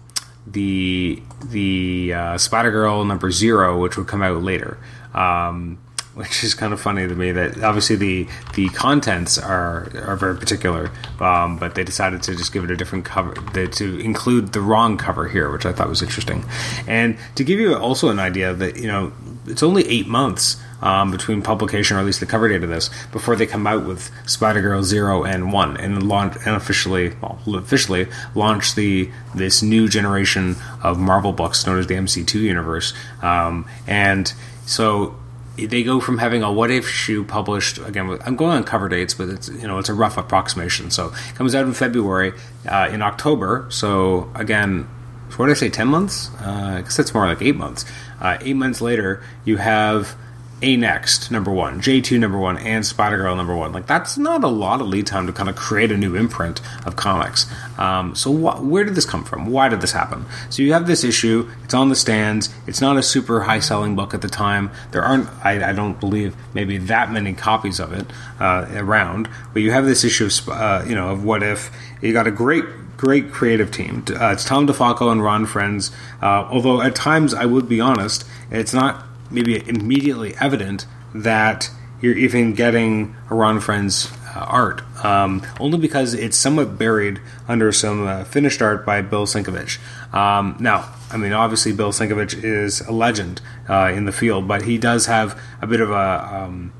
the 0.48 1.22
the 1.46 2.14
uh, 2.14 2.38
Spider 2.38 2.72
Girl 2.72 3.06
number 3.06 3.32
zero, 3.32 3.82
which 3.82 3.98
would 3.98 4.08
come 4.08 4.22
out 4.22 4.42
later. 4.42 4.78
Um, 5.14 5.78
which 6.14 6.44
is 6.44 6.54
kind 6.54 6.74
of 6.74 6.82
funny 6.82 7.08
to 7.08 7.16
me 7.16 7.32
that 7.32 7.64
obviously 7.64 7.96
the 7.96 8.28
the 8.56 8.68
contents 8.70 9.38
are 9.38 9.90
are 10.06 10.16
very 10.16 10.36
particular, 10.38 10.92
um, 11.20 11.58
but 11.58 11.76
they 11.76 11.84
decided 11.84 12.22
to 12.24 12.36
just 12.36 12.52
give 12.52 12.64
it 12.64 12.72
a 12.72 12.76
different 12.76 13.06
cover 13.06 13.34
to 13.68 14.00
include 14.00 14.54
the 14.54 14.62
wrong 14.62 14.98
cover 14.98 15.28
here, 15.28 15.52
which 15.52 15.66
I 15.66 15.72
thought 15.72 15.88
was 15.88 16.02
interesting. 16.02 16.44
And 16.88 17.18
to 17.36 17.44
give 17.44 17.60
you 17.60 17.76
also 17.76 18.10
an 18.10 18.20
idea 18.20 18.54
that 18.54 18.78
you 18.78 18.88
know 18.88 19.14
it's 19.48 19.64
only 19.64 19.88
eight 19.88 20.08
months 20.08 20.62
um, 20.82 21.12
between 21.12 21.42
publication, 21.42 21.96
or 21.96 22.02
at 22.02 22.06
least 22.06 22.20
the 22.20 22.26
cover 22.26 22.50
date 22.50 22.64
of 22.64 22.70
this, 22.70 22.90
before 23.12 23.36
they 23.36 23.46
come 23.46 23.66
out 23.66 23.86
with 23.86 24.12
Spider 24.26 24.62
Girl 24.62 24.84
Zero 24.84 25.24
and 25.24 25.54
One, 25.54 25.78
and 25.78 26.04
launch 26.04 26.36
and 26.46 26.56
officially, 26.56 27.14
well, 27.22 27.40
officially 27.56 28.08
launch 28.36 28.76
the 28.76 29.10
this 29.34 29.62
new 29.62 29.88
generation 29.88 30.58
of 30.84 31.00
Marvel 31.00 31.32
books 31.32 31.66
known 31.66 31.80
as 31.80 31.88
the 31.88 31.96
MC2 31.96 32.36
universe. 32.36 32.94
Um, 33.22 33.66
and 33.88 34.34
so 34.66 35.16
they 35.58 35.84
go 35.84 36.00
from 36.00 36.18
having 36.18 36.44
a 36.44 36.52
what 36.52 36.72
if 36.72 36.88
shoe 36.88 37.24
published 37.24 37.78
again. 37.80 38.18
I'm 38.26 38.36
going 38.36 38.52
on 38.52 38.64
cover 38.64 38.90
dates, 38.90 39.14
but 39.14 39.30
it's 39.30 39.50
you 39.50 39.68
know 39.68 39.80
it's 39.80 39.90
a 39.90 39.94
rough 39.94 40.18
approximation. 40.18 40.92
So 40.92 41.10
comes 41.36 41.54
out 41.56 41.66
in 41.66 41.74
February, 41.74 42.34
uh, 42.68 42.90
in 42.92 43.02
October. 43.02 43.68
So 43.70 44.32
again, 44.36 44.88
what 45.36 45.48
did 45.48 45.52
I 45.52 45.56
say? 45.56 45.70
Ten 45.70 45.88
months? 45.88 46.30
Uh, 46.42 46.78
I 46.78 46.82
guess 46.82 47.00
it's 47.00 47.14
more 47.14 47.26
like 47.28 47.42
eight 47.42 47.56
months. 47.56 47.86
Uh, 48.20 48.38
eight 48.42 48.56
months 48.56 48.82
later, 48.82 49.24
you 49.46 49.58
have 49.58 50.16
a 50.62 50.78
Next 50.78 51.32
number 51.32 51.52
one, 51.52 51.82
J2 51.82 52.20
number 52.20 52.38
one, 52.38 52.58
and 52.58 52.86
Spider 52.86 53.18
Girl 53.18 53.36
number 53.36 53.56
one. 53.56 53.72
Like 53.72 53.88
that's 53.88 54.18
not 54.18 54.44
a 54.44 54.48
lot 54.48 54.82
of 54.82 54.88
lead 54.88 55.08
time 55.08 55.28
to 55.28 55.34
kind 55.34 55.50
of 55.50 55.56
create 55.56 55.92
a 55.92 55.98
new 55.98 56.16
imprint 56.16 56.62
of 56.86 56.96
comics. 56.96 57.52
Um, 57.78 58.16
so 58.16 58.32
wh- 58.32 58.64
where 58.64 58.84
did 58.84 58.96
this 58.96 59.06
come 59.06 59.24
from? 59.24 59.48
Why 59.48 59.70
did 59.70 59.82
this 59.82 59.92
happen? 59.92 60.26
So 60.50 60.64
you 60.64 60.74
have 60.74 60.88
this 60.88 61.04
issue. 61.04 61.50
It's 61.64 61.74
on 61.74 61.90
the 61.90 61.96
stands. 61.96 62.54
It's 62.68 62.82
not 62.82 62.98
a 62.98 63.04
super 63.04 63.42
high 63.42 63.60
selling 63.60 63.96
book 63.96 64.14
at 64.14 64.22
the 64.22 64.28
time. 64.28 64.72
There 64.92 65.04
aren't, 65.04 65.30
I, 65.44 65.70
I 65.70 65.74
don't 65.74 66.00
believe, 66.00 66.36
maybe 66.54 66.78
that 66.78 67.12
many 67.12 67.34
copies 67.34 67.80
of 67.80 67.94
it 67.94 68.06
uh, 68.40 68.68
around. 68.74 69.30
But 69.54 69.62
you 69.62 69.72
have 69.72 69.86
this 69.86 70.04
issue 70.04 70.26
of, 70.26 70.50
uh, 70.50 70.84
you 70.88 70.96
know, 70.96 71.10
of 71.10 71.24
what 71.24 71.44
if 71.44 71.72
you 72.02 72.14
got 72.14 72.28
a 72.28 72.32
great 72.32 72.66
great 72.98 73.32
creative 73.32 73.72
team. 73.72 74.06
Uh, 74.10 74.32
it's 74.32 74.46
Tom 74.46 74.68
DeFalco 74.68 75.12
and 75.12 75.24
Ron 75.24 75.48
Frenz. 75.48 75.92
Uh, 76.22 76.48
although 76.52 76.82
at 76.82 76.94
times, 76.94 77.34
I 77.34 77.48
would 77.48 77.68
be 77.68 77.82
honest, 77.82 78.26
it's 78.52 78.76
not 78.76 79.04
maybe 79.32 79.68
immediately 79.68 80.36
evident 80.40 80.86
that 81.14 81.70
you're 82.02 82.18
even 82.18 82.54
getting 82.54 83.16
a 83.30 83.36
Ron 83.36 83.60
Frenz 83.60 84.12
uh, 84.36 84.40
art, 84.40 84.82
um, 85.06 85.46
only 85.60 85.78
because 85.78 86.14
it's 86.14 86.38
somewhat 86.38 86.78
buried 86.78 87.20
under 87.48 87.72
some 87.72 88.08
uh, 88.08 88.24
finished 88.24 88.62
art 88.62 88.86
by 88.86 89.02
Bill 89.02 89.26
Sienkiewicz. 89.26 89.78
Um, 90.14 90.58
now, 90.60 90.94
I 91.12 91.18
mean, 91.18 91.34
obviously, 91.34 91.74
Bill 91.74 91.92
Sienkiewicz 91.92 92.44
is 92.44 92.82
a 92.82 92.92
legend 92.92 93.42
uh, 93.70 93.92
in 93.94 94.06
the 94.06 94.12
field, 94.12 94.48
but 94.48 94.64
he 94.64 94.78
does 94.78 95.06
have 95.06 95.40
a 95.62 95.68
bit 95.68 95.82
of 95.82 95.92
a 95.92 96.30
um, 96.34 96.74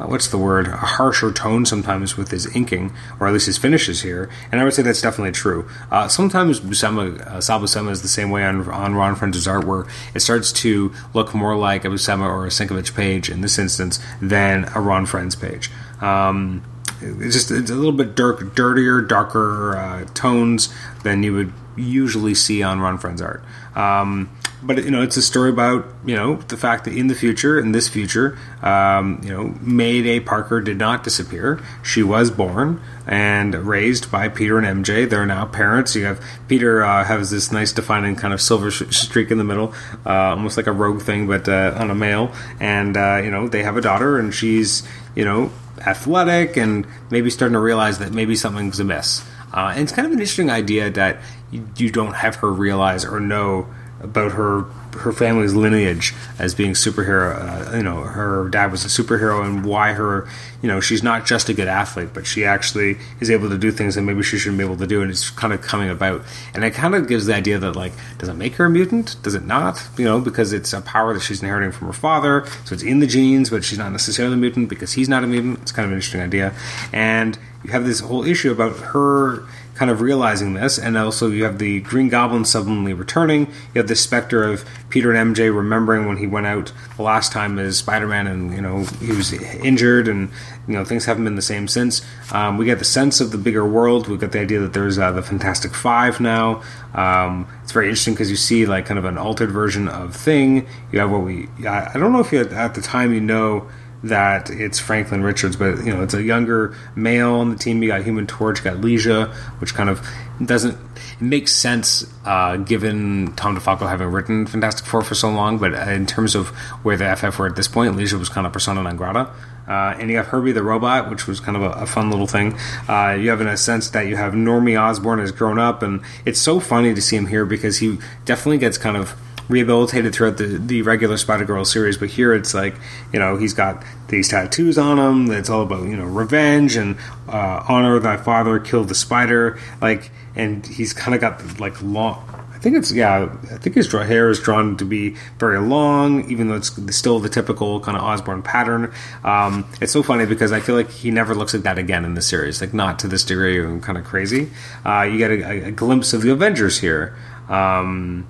uh, 0.00 0.06
what's 0.06 0.28
the 0.28 0.38
word, 0.38 0.66
a 0.66 0.76
harsher 0.76 1.32
tone 1.32 1.66
sometimes 1.66 2.16
with 2.16 2.30
his 2.30 2.54
inking, 2.56 2.92
or 3.18 3.26
at 3.26 3.32
least 3.32 3.46
his 3.46 3.58
finishes 3.58 4.02
here. 4.02 4.30
And 4.50 4.60
I 4.60 4.64
would 4.64 4.72
say 4.72 4.82
that's 4.82 5.02
definitely 5.02 5.32
true. 5.32 5.68
Uh, 5.90 6.08
sometimes 6.08 6.60
Buscema, 6.60 7.20
uh, 7.20 7.40
Sal 7.40 7.60
Buscema 7.60 7.90
is 7.90 8.02
the 8.02 8.08
same 8.08 8.30
way 8.30 8.44
on, 8.44 8.68
on 8.70 8.94
Ron 8.94 9.14
Frenz's 9.14 9.46
art, 9.46 9.64
where 9.64 9.86
it 10.14 10.20
starts 10.20 10.52
to 10.52 10.92
look 11.12 11.34
more 11.34 11.56
like 11.56 11.84
a 11.84 11.88
Buscema 11.88 12.26
or 12.26 12.46
a 12.46 12.48
Sienkiewicz 12.48 12.94
page 12.94 13.28
in 13.28 13.42
this 13.42 13.58
instance 13.58 14.00
than 14.22 14.64
a 14.74 14.80
Ron 14.80 15.06
Frenz's 15.06 15.36
page. 15.36 15.70
Um, 16.00 16.62
it's 17.02 17.34
just 17.34 17.50
it's 17.50 17.70
a 17.70 17.74
little 17.74 17.92
bit 17.92 18.14
dirtier, 18.14 19.00
darker 19.00 19.76
uh, 19.76 20.04
tones 20.14 20.72
than 21.02 21.22
you 21.22 21.32
would 21.34 21.52
usually 21.76 22.34
see 22.34 22.62
on 22.62 22.80
Ron 22.80 22.98
Frenz's 22.98 23.22
art. 23.22 23.42
Um, 23.74 24.30
but 24.62 24.84
you 24.84 24.90
know, 24.90 25.02
it's 25.02 25.16
a 25.16 25.22
story 25.22 25.50
about 25.50 25.86
you 26.04 26.14
know 26.14 26.36
the 26.36 26.56
fact 26.56 26.84
that 26.84 26.94
in 26.94 27.06
the 27.06 27.14
future, 27.14 27.58
in 27.58 27.72
this 27.72 27.88
future, 27.88 28.38
um, 28.62 29.20
you 29.22 29.30
know, 29.30 29.54
Mayday 29.60 30.20
Parker 30.20 30.60
did 30.60 30.76
not 30.76 31.02
disappear. 31.02 31.62
She 31.82 32.02
was 32.02 32.30
born 32.30 32.80
and 33.06 33.54
raised 33.54 34.10
by 34.10 34.28
Peter 34.28 34.58
and 34.58 34.84
MJ. 34.84 35.08
They're 35.08 35.26
now 35.26 35.46
parents. 35.46 35.96
You 35.96 36.04
have 36.04 36.24
Peter 36.48 36.84
uh, 36.84 37.04
has 37.04 37.30
this 37.30 37.50
nice 37.50 37.72
defining 37.72 38.16
kind 38.16 38.34
of 38.34 38.40
silver 38.40 38.70
sh- 38.70 38.94
streak 38.94 39.30
in 39.30 39.38
the 39.38 39.44
middle, 39.44 39.74
uh, 40.04 40.30
almost 40.30 40.56
like 40.56 40.66
a 40.66 40.72
rogue 40.72 41.02
thing, 41.02 41.26
but 41.26 41.48
uh, 41.48 41.74
on 41.76 41.90
a 41.90 41.94
male. 41.94 42.32
And 42.58 42.96
uh, 42.96 43.20
you 43.24 43.30
know, 43.30 43.48
they 43.48 43.62
have 43.62 43.76
a 43.76 43.80
daughter, 43.80 44.18
and 44.18 44.34
she's 44.34 44.86
you 45.14 45.24
know 45.24 45.50
athletic 45.86 46.56
and 46.56 46.86
maybe 47.10 47.30
starting 47.30 47.54
to 47.54 47.60
realize 47.60 47.98
that 47.98 48.12
maybe 48.12 48.36
something's 48.36 48.80
amiss. 48.80 49.24
Uh, 49.52 49.72
and 49.72 49.80
it's 49.80 49.92
kind 49.92 50.06
of 50.06 50.12
an 50.12 50.18
interesting 50.18 50.50
idea 50.50 50.90
that 50.90 51.20
you, 51.50 51.66
you 51.76 51.90
don't 51.90 52.14
have 52.14 52.36
her 52.36 52.52
realize 52.52 53.04
or 53.04 53.18
know 53.18 53.66
about 54.00 54.32
her 54.32 54.64
her 54.94 55.12
family's 55.12 55.54
lineage 55.54 56.14
as 56.38 56.54
being 56.54 56.72
superhero. 56.72 57.72
Uh, 57.72 57.76
you 57.76 57.82
know, 57.82 58.00
her 58.00 58.48
dad 58.48 58.72
was 58.72 58.84
a 58.84 58.88
superhero, 58.88 59.44
and 59.44 59.64
why 59.64 59.92
her, 59.92 60.28
you 60.62 60.68
know, 60.68 60.80
she's 60.80 61.02
not 61.02 61.26
just 61.26 61.48
a 61.48 61.54
good 61.54 61.68
athlete, 61.68 62.08
but 62.12 62.26
she 62.26 62.44
actually 62.44 62.98
is 63.20 63.30
able 63.30 63.48
to 63.48 63.58
do 63.58 63.70
things 63.70 63.94
that 63.94 64.02
maybe 64.02 64.22
she 64.22 64.38
shouldn't 64.38 64.58
be 64.58 64.64
able 64.64 64.76
to 64.76 64.86
do, 64.86 65.02
and 65.02 65.10
it's 65.10 65.30
kind 65.30 65.52
of 65.52 65.62
coming 65.62 65.90
about. 65.90 66.22
And 66.54 66.64
it 66.64 66.74
kind 66.74 66.94
of 66.94 67.08
gives 67.08 67.26
the 67.26 67.34
idea 67.34 67.58
that 67.58 67.76
like, 67.76 67.92
does 68.18 68.28
it 68.28 68.34
make 68.34 68.54
her 68.54 68.66
a 68.66 68.70
mutant? 68.70 69.16
Does 69.22 69.34
it 69.34 69.44
not? 69.44 69.86
You 69.96 70.04
know, 70.04 70.20
because 70.20 70.52
it's 70.52 70.72
a 70.72 70.80
power 70.80 71.14
that 71.14 71.20
she's 71.20 71.42
inheriting 71.42 71.72
from 71.72 71.86
her 71.86 71.92
father, 71.92 72.46
so 72.64 72.74
it's 72.74 72.82
in 72.82 73.00
the 73.00 73.06
genes, 73.06 73.50
but 73.50 73.64
she's 73.64 73.78
not 73.78 73.92
necessarily 73.92 74.34
a 74.34 74.38
mutant 74.38 74.68
because 74.68 74.92
he's 74.92 75.08
not 75.08 75.24
a 75.24 75.26
mutant. 75.26 75.60
It's 75.62 75.72
kind 75.72 75.84
of 75.84 75.92
an 75.92 75.98
interesting 75.98 76.20
idea, 76.20 76.54
and 76.92 77.38
you 77.62 77.70
have 77.70 77.84
this 77.84 78.00
whole 78.00 78.24
issue 78.24 78.50
about 78.50 78.76
her 78.78 79.46
kind 79.80 79.90
of 79.90 80.02
realizing 80.02 80.52
this, 80.52 80.78
and 80.78 80.94
also 80.98 81.30
you 81.30 81.42
have 81.42 81.58
the 81.58 81.80
Green 81.80 82.10
Goblin 82.10 82.44
suddenly 82.44 82.92
returning. 82.92 83.46
You 83.74 83.78
have 83.78 83.88
the 83.88 83.96
specter 83.96 84.44
of 84.44 84.62
Peter 84.90 85.10
and 85.10 85.34
MJ 85.34 85.56
remembering 85.56 86.06
when 86.06 86.18
he 86.18 86.26
went 86.26 86.46
out 86.46 86.70
the 86.98 87.02
last 87.02 87.32
time 87.32 87.58
as 87.58 87.78
Spider-Man, 87.78 88.26
and 88.26 88.52
you 88.52 88.60
know 88.60 88.84
he 89.00 89.10
was 89.12 89.32
injured, 89.32 90.06
and 90.06 90.28
you 90.68 90.74
know 90.74 90.84
things 90.84 91.06
haven't 91.06 91.24
been 91.24 91.34
the 91.34 91.40
same 91.40 91.66
since. 91.66 92.02
Um, 92.30 92.58
we 92.58 92.66
get 92.66 92.78
the 92.78 92.84
sense 92.84 93.22
of 93.22 93.30
the 93.30 93.38
bigger 93.38 93.66
world. 93.66 94.06
We 94.06 94.18
get 94.18 94.32
the 94.32 94.40
idea 94.40 94.60
that 94.60 94.74
there's 94.74 94.98
uh, 94.98 95.12
the 95.12 95.22
Fantastic 95.22 95.72
Five 95.72 96.20
now. 96.20 96.62
Um, 96.92 97.48
it's 97.62 97.72
very 97.72 97.86
interesting 97.86 98.12
because 98.12 98.28
you 98.28 98.36
see 98.36 98.66
like 98.66 98.84
kind 98.84 98.98
of 98.98 99.06
an 99.06 99.16
altered 99.16 99.50
version 99.50 99.88
of 99.88 100.14
Thing. 100.14 100.68
You 100.92 100.98
have 100.98 101.10
what 101.10 101.22
we 101.22 101.48
I 101.66 101.92
don't 101.94 102.12
know 102.12 102.20
if 102.20 102.32
you 102.32 102.40
at 102.40 102.74
the 102.74 102.82
time 102.82 103.14
you 103.14 103.20
know 103.22 103.66
that 104.02 104.50
it's 104.50 104.78
Franklin 104.78 105.22
Richards, 105.22 105.56
but 105.56 105.84
you 105.84 105.92
know 105.92 106.02
it's 106.02 106.14
a 106.14 106.22
younger 106.22 106.74
male 106.94 107.34
on 107.34 107.50
the 107.50 107.56
team. 107.56 107.82
You 107.82 107.88
got 107.88 108.02
Human 108.02 108.26
Torch, 108.26 108.64
got 108.64 108.78
Lyja, 108.78 109.32
which 109.60 109.74
kind 109.74 109.90
of 109.90 110.06
doesn't 110.44 110.78
it 111.20 111.24
makes 111.24 111.52
sense 111.52 112.10
uh, 112.24 112.56
given 112.56 113.34
Tom 113.36 113.56
DeFalco 113.56 113.88
having 113.88 114.08
written 114.08 114.46
Fantastic 114.46 114.86
Four 114.86 115.02
for 115.02 115.14
so 115.14 115.30
long. 115.30 115.58
But 115.58 115.74
in 115.88 116.06
terms 116.06 116.34
of 116.34 116.48
where 116.82 116.96
the 116.96 117.14
FF 117.14 117.38
were 117.38 117.46
at 117.46 117.56
this 117.56 117.68
point, 117.68 117.94
Lyja 117.94 118.18
was 118.18 118.28
kind 118.28 118.46
of 118.46 118.52
persona 118.52 118.82
non 118.82 118.96
grata. 118.96 119.30
Uh, 119.68 119.94
and 120.00 120.10
you 120.10 120.16
have 120.16 120.26
Herbie 120.26 120.50
the 120.50 120.64
robot, 120.64 121.10
which 121.10 121.28
was 121.28 121.38
kind 121.38 121.56
of 121.56 121.62
a, 121.62 121.70
a 121.82 121.86
fun 121.86 122.10
little 122.10 122.26
thing. 122.26 122.58
Uh, 122.88 123.16
you 123.20 123.30
have 123.30 123.40
in 123.40 123.46
a 123.46 123.56
sense 123.56 123.90
that 123.90 124.06
you 124.08 124.16
have 124.16 124.32
Normie 124.32 124.80
Osborn 124.80 125.20
has 125.20 125.30
grown 125.30 125.60
up, 125.60 125.82
and 125.82 126.00
it's 126.24 126.40
so 126.40 126.58
funny 126.58 126.92
to 126.92 127.00
see 127.00 127.16
him 127.16 127.26
here 127.26 127.44
because 127.44 127.78
he 127.78 127.98
definitely 128.24 128.58
gets 128.58 128.78
kind 128.78 128.96
of 128.96 129.14
rehabilitated 129.50 130.14
throughout 130.14 130.38
the, 130.38 130.46
the 130.58 130.82
regular 130.82 131.16
Spider 131.16 131.44
Girl 131.44 131.64
series, 131.64 131.98
but 131.98 132.08
here 132.08 132.32
it's 132.32 132.54
like, 132.54 132.74
you 133.12 133.18
know, 133.18 133.36
he's 133.36 133.52
got 133.52 133.84
these 134.08 134.28
tattoos 134.28 134.78
on 134.78 134.98
him. 134.98 135.26
That's 135.26 135.50
all 135.50 135.62
about, 135.62 135.84
you 135.84 135.96
know, 135.96 136.06
revenge 136.06 136.76
and 136.76 136.96
uh, 137.28 137.64
honor 137.68 137.98
thy 137.98 138.16
father, 138.16 138.58
kill 138.58 138.84
the 138.84 138.94
spider. 138.94 139.58
Like, 139.82 140.10
and 140.36 140.64
he's 140.66 140.92
kind 140.92 141.14
of 141.14 141.20
got 141.20 141.60
like 141.60 141.82
long. 141.82 142.24
I 142.60 142.62
think 142.62 142.76
it's 142.76 142.92
yeah. 142.92 143.34
I 143.50 143.56
think 143.56 143.74
his 143.74 143.90
hair 143.90 144.28
is 144.28 144.38
drawn 144.38 144.76
to 144.76 144.84
be 144.84 145.16
very 145.38 145.58
long, 145.58 146.30
even 146.30 146.48
though 146.48 146.56
it's 146.56 146.94
still 146.94 147.18
the 147.18 147.30
typical 147.30 147.80
kind 147.80 147.96
of 147.96 148.02
Osborn 148.02 148.42
pattern. 148.42 148.92
Um, 149.24 149.66
it's 149.80 149.92
so 149.92 150.02
funny 150.02 150.26
because 150.26 150.52
I 150.52 150.60
feel 150.60 150.74
like 150.74 150.90
he 150.90 151.10
never 151.10 151.34
looks 151.34 151.54
like 151.54 151.62
that 151.62 151.78
again 151.78 152.04
in 152.04 152.12
the 152.12 152.20
series, 152.20 152.60
like 152.60 152.74
not 152.74 152.98
to 152.98 153.08
this 153.08 153.24
degree. 153.24 153.58
I'm 153.58 153.80
kind 153.80 153.96
of 153.96 154.04
crazy. 154.04 154.50
Uh, 154.84 155.08
you 155.10 155.16
get 155.16 155.30
a, 155.30 155.68
a, 155.68 155.70
glimpse 155.70 156.12
of 156.12 156.20
the 156.20 156.32
Avengers 156.32 156.78
here. 156.78 157.16
Um, 157.48 158.28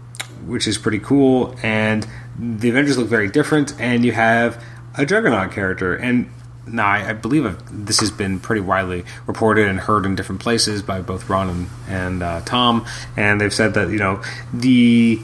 which 0.51 0.67
is 0.67 0.77
pretty 0.79 0.99
cool. 0.99 1.55
And 1.63 2.07
the 2.39 2.71
Avengers 2.71 2.99
look 2.99 3.09
very 3.09 3.29
different, 3.29 3.79
and 3.81 4.05
you 4.05 4.13
have 4.13 4.63
a 4.97 5.07
Juggernaut 5.07 5.53
character. 5.53 5.95
And 5.95 6.31
now 6.67 6.87
I, 6.87 7.11
I 7.11 7.13
believe 7.13 7.47
I've, 7.47 7.87
this 7.87 8.01
has 8.01 8.11
been 8.11 8.41
pretty 8.41 8.61
widely 8.61 9.05
reported 9.27 9.69
and 9.69 9.81
heard 9.81 10.07
in 10.07 10.15
different 10.15 10.41
places 10.41 10.83
by 10.83 11.01
both 11.01 11.29
Ron 11.29 11.49
and, 11.49 11.67
and 11.89 12.23
uh, 12.23 12.41
Tom, 12.45 12.87
and 13.17 13.41
they've 13.41 13.55
said 13.55 13.75
that 13.75 13.91
you 13.91 13.99
know 13.99 14.23
the 14.53 15.21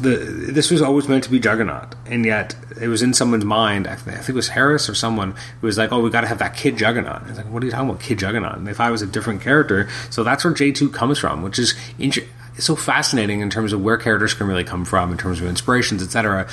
the 0.00 0.16
this 0.16 0.70
was 0.70 0.82
always 0.82 1.08
meant 1.08 1.24
to 1.24 1.30
be 1.30 1.38
Juggernaut, 1.38 1.94
and 2.06 2.24
yet 2.24 2.56
it 2.80 2.88
was 2.88 3.02
in 3.02 3.14
someone's 3.14 3.44
mind. 3.44 3.86
I 3.86 3.94
think 3.94 4.28
it 4.28 4.34
was 4.34 4.50
Harras 4.50 4.88
or 4.88 4.94
someone 4.94 5.32
who 5.60 5.66
was 5.66 5.78
like, 5.78 5.92
"Oh, 5.92 6.00
we 6.00 6.10
got 6.10 6.22
to 6.22 6.26
have 6.26 6.38
that 6.38 6.56
kid 6.56 6.76
Juggernaut." 6.76 7.22
It's 7.28 7.38
like, 7.38 7.50
"What 7.50 7.62
are 7.62 7.66
you 7.66 7.72
talking 7.72 7.88
about, 7.88 8.00
kid 8.00 8.18
Juggernaut?" 8.18 8.56
And 8.56 8.66
they 8.66 8.74
thought 8.74 8.88
it 8.88 8.92
was 8.92 9.02
a 9.02 9.06
different 9.06 9.42
character, 9.42 9.88
so 10.10 10.24
that's 10.24 10.44
where 10.44 10.54
J 10.54 10.72
two 10.72 10.88
comes 10.90 11.18
from, 11.18 11.42
which 11.42 11.58
is 11.58 11.74
it's 11.98 12.18
so 12.58 12.76
fascinating 12.76 13.40
in 13.40 13.50
terms 13.50 13.72
of 13.72 13.82
where 13.82 13.96
characters 13.96 14.34
can 14.34 14.46
really 14.46 14.64
come 14.64 14.84
from, 14.84 15.12
in 15.12 15.18
terms 15.18 15.40
of 15.40 15.46
inspirations, 15.46 16.02
etc. 16.02 16.46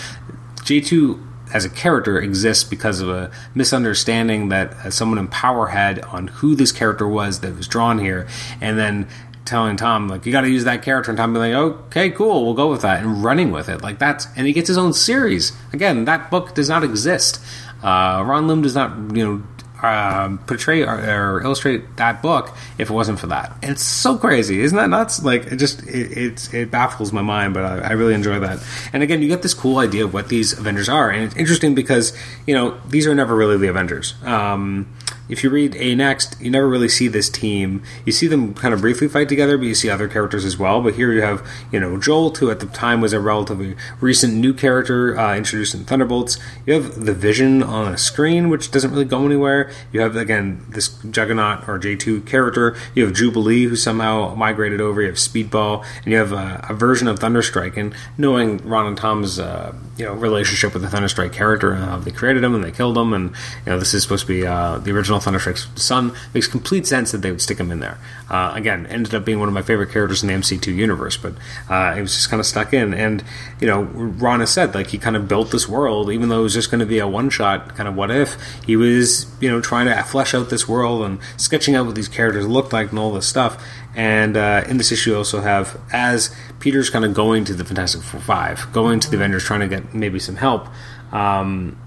J2 0.62 1.27
as 1.53 1.65
a 1.65 1.69
character 1.69 2.19
exists 2.19 2.63
because 2.63 3.00
of 3.00 3.10
a 3.10 3.31
misunderstanding 3.53 4.50
that 4.50 4.74
uh, 4.74 4.89
someone 4.89 5.19
in 5.19 5.27
Power 5.27 5.67
had 5.67 6.00
on 6.00 6.27
who 6.27 6.55
this 6.55 6.72
character 6.72 7.07
was 7.07 7.41
that 7.41 7.55
was 7.55 7.67
drawn 7.67 8.00
here, 8.00 8.27
and 8.60 8.77
then 8.77 9.07
telling 9.45 9.75
Tom 9.75 10.07
like 10.07 10.25
you 10.25 10.31
got 10.31 10.41
to 10.41 10.50
use 10.50 10.63
that 10.63 10.81
character, 10.81 11.12
and 11.12 11.17
Tom 11.17 11.33
being 11.33 11.53
like, 11.53 11.74
okay, 11.88 12.10
cool, 12.10 12.45
we'll 12.45 12.53
go 12.53 12.69
with 12.69 12.81
that, 12.81 13.03
and 13.03 13.24
running 13.24 13.51
with 13.51 13.69
it 13.69 13.81
like 13.81 14.00
that's, 14.00 14.27
and 14.36 14.48
he 14.48 14.53
gets 14.53 14.67
his 14.67 14.77
own 14.77 14.93
series. 14.93 15.51
Again, 15.72 16.05
that 16.05 16.31
book 16.31 16.55
does 16.55 16.69
not 16.69 16.83
exist. 16.83 17.39
Uh, 17.83 18.24
Ron 18.25 18.48
Lim 18.48 18.62
does 18.62 18.75
not, 18.75 19.15
you 19.15 19.25
know, 19.25 19.43
um, 19.83 20.37
portray 20.39 20.83
or, 20.83 20.95
or, 20.95 21.41
illustrate 21.41 21.97
that 21.97 22.21
book 22.21 22.55
if 22.77 22.89
it 22.89 22.93
wasn't 22.93 23.19
for 23.19 23.27
that. 23.27 23.51
And 23.61 23.71
it's 23.71 23.83
so 23.83 24.17
crazy, 24.17 24.61
isn't 24.61 24.75
that 24.77 24.89
nuts? 24.89 25.23
Like 25.23 25.47
it 25.47 25.57
just 25.57 25.83
it 25.87 26.17
it, 26.17 26.53
it 26.53 26.71
baffles 26.71 27.11
my 27.11 27.21
mind, 27.21 27.53
but 27.53 27.65
I, 27.65 27.89
I, 27.89 27.91
really 27.91 28.13
enjoy 28.13 28.39
that. 28.39 28.63
And 28.93 29.03
again, 29.03 29.21
you 29.21 29.27
get 29.27 29.41
this 29.41 29.53
cool 29.53 29.79
idea 29.79 30.05
of 30.05 30.13
what 30.13 30.29
these 30.29 30.57
Avengers 30.57 30.87
are, 30.87 31.09
and 31.09 31.25
it's 31.25 31.35
interesting 31.35 31.75
because 31.75 32.17
you 32.47 32.53
know 32.53 32.79
these 32.87 33.07
are 33.07 33.13
never 33.13 33.35
really 33.35 33.57
the 33.57 33.67
Avengers. 33.67 34.15
Um, 34.23 34.87
if 35.29 35.43
you 35.43 35.49
read 35.49 35.75
A 35.75 35.95
Next, 35.95 36.39
you 36.41 36.49
never 36.49 36.67
really 36.67 36.89
see 36.89 37.07
this 37.07 37.29
team. 37.29 37.81
You 38.05 38.11
see 38.11 38.27
them 38.27 38.53
kind 38.53 38.73
of 38.73 38.81
briefly 38.81 39.07
fight 39.07 39.29
together, 39.29 39.57
but 39.57 39.67
you 39.67 39.75
see 39.75 39.89
other 39.89 40.07
characters 40.07 40.45
as 40.45 40.57
well. 40.57 40.81
But 40.81 40.95
here 40.95 41.11
you 41.11 41.21
have, 41.21 41.47
you 41.71 41.79
know, 41.79 41.97
Jolt, 41.97 42.37
who 42.37 42.49
at 42.51 42.59
the 42.59 42.65
time 42.67 43.01
was 43.01 43.13
a 43.13 43.19
relatively 43.19 43.75
recent 44.01 44.33
new 44.33 44.53
character 44.53 45.17
uh, 45.17 45.35
introduced 45.35 45.73
in 45.73 45.85
Thunderbolts. 45.85 46.37
You 46.65 46.73
have 46.73 47.05
the 47.05 47.13
Vision 47.13 47.63
on 47.63 47.93
a 47.93 47.97
screen, 47.97 48.49
which 48.49 48.71
doesn't 48.71 48.91
really 48.91 49.05
go 49.05 49.25
anywhere. 49.25 49.71
You 49.91 50.01
have 50.01 50.15
again 50.15 50.65
this 50.69 50.89
Juggernaut 51.09 51.67
or 51.67 51.77
J 51.77 51.95
two 51.95 52.21
character. 52.21 52.75
You 52.95 53.05
have 53.05 53.13
Jubilee, 53.13 53.65
who 53.65 53.75
somehow 53.75 54.35
migrated 54.35 54.81
over. 54.81 55.01
You 55.01 55.07
have 55.07 55.17
Speedball, 55.17 55.85
and 56.03 56.11
you 56.11 56.17
have 56.17 56.31
a, 56.31 56.65
a 56.69 56.73
version 56.73 57.07
of 57.07 57.19
Thunderstrike. 57.19 57.77
And 57.77 57.93
knowing 58.17 58.57
Ron 58.67 58.87
and 58.87 58.97
Tom's 58.97 59.39
uh, 59.39 59.73
you 59.97 60.05
know 60.05 60.13
relationship 60.13 60.73
with 60.73 60.81
the 60.83 60.89
Thunderstrike 60.89 61.33
character 61.33 61.75
how 61.75 61.97
they 61.97 62.11
created 62.11 62.43
him 62.43 62.55
and 62.55 62.63
they 62.63 62.71
killed 62.71 62.97
him, 62.97 63.13
and 63.13 63.29
you 63.65 63.71
know 63.71 63.79
this 63.79 63.93
is 63.93 64.03
supposed 64.03 64.27
to 64.27 64.33
be 64.33 64.45
uh, 64.45 64.77
the 64.79 64.91
original 64.91 65.12
original 65.13 65.20
Thunderstrike's 65.20 65.67
son, 65.75 66.13
makes 66.34 66.48
complete 66.48 66.88
sense 66.88 67.12
that 67.12 67.20
they 67.20 67.32
would 67.32 67.41
stick 67.41 67.60
him 67.60 67.72
in 67.72 67.79
there. 67.79 67.98
Uh, 68.29 68.51
again, 68.55 68.86
ended 68.88 69.13
up 69.13 69.25
being 69.25 69.39
one 69.39 69.48
of 69.48 69.53
my 69.53 69.62
favorite 69.62 69.91
characters 69.91 70.24
in 70.24 70.27
the 70.27 70.34
MC2 70.34 70.74
universe, 70.74 71.17
but 71.17 71.34
uh, 71.70 71.93
it 71.98 72.01
was 72.01 72.13
just 72.13 72.29
kind 72.29 72.39
of 72.39 72.46
stuck 72.46 72.74
in. 72.74 72.93
And, 72.93 73.24
you 73.60 73.67
know, 73.67 73.84
Ron 73.84 74.39
has 74.39 74.50
said, 74.50 74.74
like, 74.74 74.88
he 74.88 74.98
kind 74.98 75.15
of 75.15 75.27
built 75.27 75.51
this 75.51 75.67
world, 75.70 76.12
even 76.12 76.29
though 76.29 76.39
it 76.39 76.43
was 76.43 76.53
just 76.53 76.72
going 76.72 76.79
to 76.79 76.86
be 76.86 77.00
a 77.00 77.08
one 77.08 77.29
shot 77.29 77.75
kind 77.75 77.88
of 77.88 77.96
what 77.96 78.10
if. 78.10 78.38
He 78.65 78.75
was, 78.75 79.27
you 79.39 79.50
know, 79.50 79.62
trying 79.62 79.86
to 79.86 80.03
flesh 80.03 80.34
out 80.34 80.50
this 80.50 80.67
world 80.67 81.03
and 81.03 81.20
sketching 81.38 81.75
out 81.75 81.86
what 81.86 81.96
these 81.96 82.08
characters 82.08 82.48
looked 82.48 82.74
like 82.74 82.89
and 82.89 83.00
all 83.00 83.12
this 83.12 83.27
stuff. 83.27 83.63
And 83.96 84.36
uh, 84.36 84.63
in 84.67 84.77
this 84.77 84.91
issue, 84.91 85.15
also 85.15 85.41
have, 85.41 85.79
as 85.91 86.36
Peter's 86.60 86.89
kind 86.89 87.05
of 87.05 87.13
going 87.13 87.46
to 87.46 87.53
the 87.53 87.63
Fantastic 87.63 88.01
Four 88.01 88.22
Five, 88.22 88.72
going 88.74 89.00
to 89.01 89.10
the 89.10 89.17
Avengers, 89.17 89.43
trying 89.43 89.60
to 89.60 89.67
get 89.67 89.93
maybe 89.93 90.17
some 90.17 90.38
help, 90.38 90.67
um, 91.12 91.77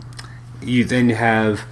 you 0.63 0.85
then 0.85 1.11
have 1.11 1.63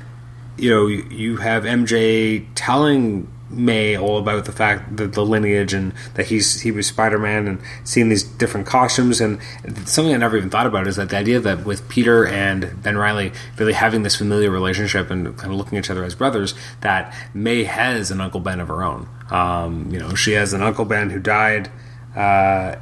you 0.57 0.71
know, 0.71 0.87
you 0.87 1.39
have 1.39 1.65
MJ 1.65 2.47
telling 2.55 3.29
May 3.51 3.97
all 3.97 4.19
about 4.19 4.47
the 4.47 4.53
fact 4.53 4.97
that 4.97 5.13
the 5.13 5.25
lineage 5.25 5.73
and 5.73 5.93
that 6.15 6.27
he's 6.27 6.61
he 6.63 6.71
was 6.71 6.87
Spider 6.87 7.19
Man 7.19 7.47
and 7.47 7.61
seeing 7.85 8.09
these 8.09 8.25
different 8.25 8.67
costumes 8.67 9.21
and 9.21 9.39
something 9.87 10.15
I 10.15 10.17
never 10.17 10.37
even 10.37 10.51
thought 10.51 10.67
about 10.67 10.87
is 10.87 10.97
that 10.97 11.11
the 11.11 11.17
idea 11.17 11.41
that 11.41 11.65
with 11.65 11.89
Peter 11.89 12.27
and 12.27 12.83
Ben 12.83 12.97
Riley 12.97 13.33
really 13.59 13.75
having 13.75 14.03
this 14.03 14.17
familiar 14.17 14.51
relationship 14.51 15.11
and 15.11 15.37
kind 15.37 15.53
of 15.53 15.59
looking 15.59 15.79
at 15.79 15.85
each 15.85 15.91
other 15.91 16.05
as 16.05 16.15
brothers 16.15 16.55
that 16.81 17.15
May 17.33 17.65
has 17.65 18.11
an 18.11 18.21
Uncle 18.21 18.41
Ben 18.41 18.61
of 18.61 18.69
her 18.69 18.83
own. 18.83 19.09
Um, 19.31 19.89
you 19.91 19.99
know, 19.99 20.15
she 20.15 20.33
has 20.33 20.53
an 20.53 20.63
Uncle 20.63 20.85
Ben 20.85 21.11
who 21.11 21.21
died. 21.21 21.71
Uh, 22.17 22.77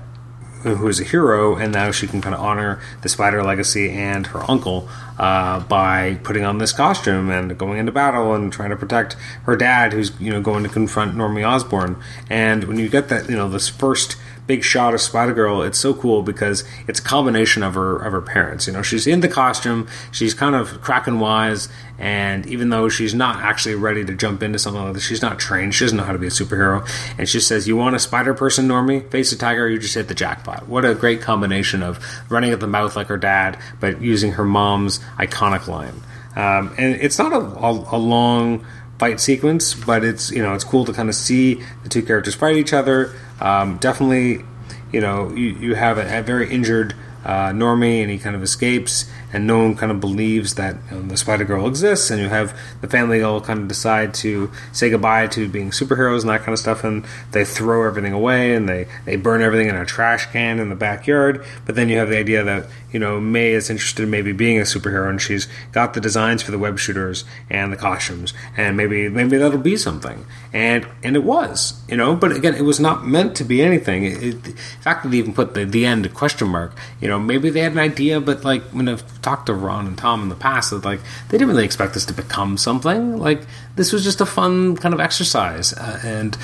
who 0.63 0.89
is 0.89 1.01
a 1.01 1.05
hero, 1.05 1.57
and 1.57 1.73
now 1.73 1.91
she 1.91 2.07
can 2.07 2.21
kind 2.21 2.35
of 2.35 2.41
honor 2.41 2.81
the 3.03 3.09
Spider 3.09 3.43
legacy 3.43 3.91
and 3.91 4.27
her 4.29 4.49
uncle 4.51 4.89
uh, 5.19 5.61
by 5.61 6.19
putting 6.23 6.45
on 6.45 6.59
this 6.59 6.73
costume 6.73 7.31
and 7.31 7.57
going 7.59 7.79
into 7.79 7.93
battle 7.93 8.35
and 8.35 8.53
trying 8.53 8.71
to 8.71 8.77
protect 8.77 9.15
her 9.45 9.57
dad, 9.57 9.93
who's 9.93 10.13
you 10.21 10.31
know 10.31 10.41
going 10.41 10.63
to 10.63 10.69
confront 10.69 11.15
Normie 11.15 11.47
Osborn. 11.47 12.01
And 12.31 12.65
when 12.65 12.79
you 12.79 12.89
get 12.89 13.09
that, 13.09 13.29
you 13.29 13.37
know, 13.37 13.49
this 13.49 13.69
first 13.69 14.17
big 14.47 14.65
shot 14.65 14.95
of 14.95 15.01
Spider 15.01 15.33
Girl, 15.33 15.63
it's 15.63 15.79
so 15.79 15.95
cool 15.95 16.23
because 16.23 16.65
it's 16.89 17.01
a 17.01 17.03
combination 17.03 17.63
of 17.63 17.75
her 17.75 17.97
of 17.97 18.13
her 18.13 18.21
parents. 18.21 18.67
You 18.67 18.73
know, 18.73 18.83
she's 18.83 19.07
in 19.07 19.21
the 19.21 19.29
costume, 19.29 19.89
she's 20.11 20.35
kind 20.35 20.55
of 20.55 20.81
cracking 20.81 21.21
wise, 21.21 21.69
and 21.99 22.47
even 22.47 22.71
though 22.71 22.89
she's 22.89 23.15
not 23.15 23.37
actually 23.37 23.75
ready 23.75 24.05
to 24.05 24.15
jump 24.15 24.43
into 24.43 24.59
something 24.59 24.83
like 24.83 24.95
this, 24.95 25.05
she's 25.05 25.23
not 25.23 25.39
trained. 25.39 25.75
She 25.75 25.85
doesn't 25.85 25.97
know 25.97 26.05
how 26.05 26.13
to 26.13 26.19
be 26.19 26.27
a 26.27 26.31
superhero, 26.31 26.87
and 27.19 27.29
she 27.29 27.41
says, 27.41 27.69
"You 27.69 27.77
want 27.77 27.97
a 27.97 27.99
spider 27.99 28.35
person, 28.35 28.69
Normie? 28.69 29.09
Face 29.11 29.33
a 29.33 29.39
tiger, 29.39 29.69
you 29.69 29.79
just 29.79 29.95
hit 29.95 30.09
the 30.09 30.15
jackpot." 30.15 30.69
What 30.69 30.85
a 30.85 30.95
great 30.95 31.21
combination 31.21 31.83
of 31.83 31.99
running 32.29 32.53
at 32.53 32.61
the 32.61 32.67
mouth 32.67 32.97
like 32.97 33.09
her 33.09 33.19
dad, 33.19 33.59
but 33.81 34.01
using 34.01 34.33
her 34.33 34.45
mom's 34.45 34.99
iconic 35.19 35.67
line. 35.69 36.03
Um, 36.35 36.75
and 36.79 36.95
it's 37.01 37.19
not 37.19 37.33
a, 37.33 37.37
a, 37.37 37.97
a 37.97 37.99
long 37.99 38.65
fight 38.99 39.19
sequence, 39.19 39.75
but 39.75 40.05
it's 40.05 40.31
you 40.31 40.41
know 40.41 40.55
it's 40.55 40.63
cool 40.63 40.85
to 40.85 40.93
kind 40.93 41.09
of 41.09 41.15
see 41.15 41.61
the 41.83 41.89
two 41.89 42.03
characters 42.03 42.35
fight 42.37 42.57
each 42.57 42.73
other. 42.73 43.13
Um, 43.43 43.77
definitely, 43.79 44.45
you 44.93 45.01
know, 45.01 45.31
you, 45.35 45.51
you 45.51 45.75
have 45.75 45.99
a, 45.99 46.21
a 46.21 46.23
very 46.23 46.49
injured 46.49 46.95
uh, 47.25 47.49
Normie, 47.51 48.01
and 48.01 48.11
he 48.11 48.19
kind 48.19 48.37
of 48.37 48.43
escapes, 48.43 49.11
and 49.33 49.47
no 49.47 49.59
one 49.59 49.75
kind 49.77 49.91
of 49.91 50.01
believes 50.01 50.55
that 50.55 50.77
you 50.91 50.97
know, 50.97 51.03
the 51.03 51.17
Spider 51.17 51.45
Girl 51.45 51.67
exists, 51.67 52.11
and 52.11 52.21
you 52.21 52.29
have 52.29 52.57
the 52.81 52.89
family 52.89 53.23
all 53.23 53.41
kind 53.41 53.61
of 53.61 53.69
decide 53.69 54.15
to 54.15 54.51
say 54.73 54.91
goodbye 54.91 55.27
to 55.29 55.49
being 55.49 55.71
superheroes 55.71 56.21
and 56.21 56.31
that 56.31 56.41
kind 56.41 56.53
of 56.53 56.59
stuff, 56.59 56.85
and 56.85 57.05
they 57.33 57.45
throw 57.45 57.87
everything 57.87 58.13
away, 58.13 58.55
and 58.55 58.69
they, 58.69 58.87
they 59.05 59.17
burn 59.17 59.43
everything 59.43 59.69
in 59.69 59.77
a 59.77 59.87
trash 59.87 60.27
can 60.27 60.59
in 60.59 60.69
the 60.69 60.75
backyard, 60.75 61.45
but 61.65 61.75
then 61.75 61.89
you 61.89 61.99
have 61.99 62.09
the 62.09 62.19
idea 62.19 62.45
that, 62.45 62.67
you 62.93 62.99
know, 62.99 63.21
May 63.21 63.53
is 63.53 63.71
interested 63.71 64.03
in 64.03 64.11
maybe 64.11 64.33
being 64.33 64.59
a 64.59 64.63
superhero, 64.63 65.09
and 65.09 65.21
she's 65.21 65.49
got 65.73 65.95
the 65.95 66.01
designs 66.01 66.43
for 66.43 66.51
the 66.51 66.59
web 66.59 66.79
shooters 66.79 67.25
and 67.49 67.73
the 67.73 67.77
costumes, 67.77 68.35
and 68.57 68.77
maybe 68.77 69.09
maybe 69.09 69.39
that'll 69.39 69.59
be 69.59 69.77
something, 69.77 70.27
and 70.53 70.87
and 71.03 71.17
it 71.17 71.25
was, 71.25 71.81
you 71.89 71.97
know, 71.97 72.15
but 72.15 72.33
again, 72.33 72.55
it 72.55 72.63
was 72.63 72.79
not 72.79 73.07
meant 73.07 73.35
to 73.37 73.45
be 73.45 73.63
anything. 73.63 74.05
It, 74.05 74.23
it, 74.23 74.45
the 74.45 74.53
fact 74.53 75.03
that 75.03 75.09
they 75.11 75.19
even 75.19 75.33
put 75.33 75.55
the, 75.55 75.65
the 75.65 75.87
end 75.87 76.13
question 76.15 76.49
mark, 76.49 76.77
you 77.01 77.09
know, 77.09 77.19
maybe 77.19 77.49
they 77.51 77.61
had 77.61 77.73
an 77.73 77.79
idea, 77.79 78.21
but 78.21 78.45
like 78.45 78.63
when 78.65 78.89
I've 78.89 79.22
talked 79.23 79.47
to 79.47 79.55
Ron 79.55 79.87
and 79.87 79.97
Tom 79.97 80.23
in 80.23 80.29
the 80.29 80.35
past, 80.35 80.71
that 80.71 80.85
like 80.85 81.01
they 81.29 81.39
didn't 81.39 81.49
really 81.49 81.65
expect 81.65 81.95
this 81.95 82.05
to 82.07 82.13
become 82.13 82.59
something. 82.59 83.17
Like 83.19 83.43
this 83.77 83.93
was 83.93 84.05
just 84.05 84.21
a 84.21 84.27
fun 84.27 84.77
kind 84.77 84.95
of 84.95 85.01
exercise, 85.01 85.73
uh, 85.73 86.01
and 86.05 86.37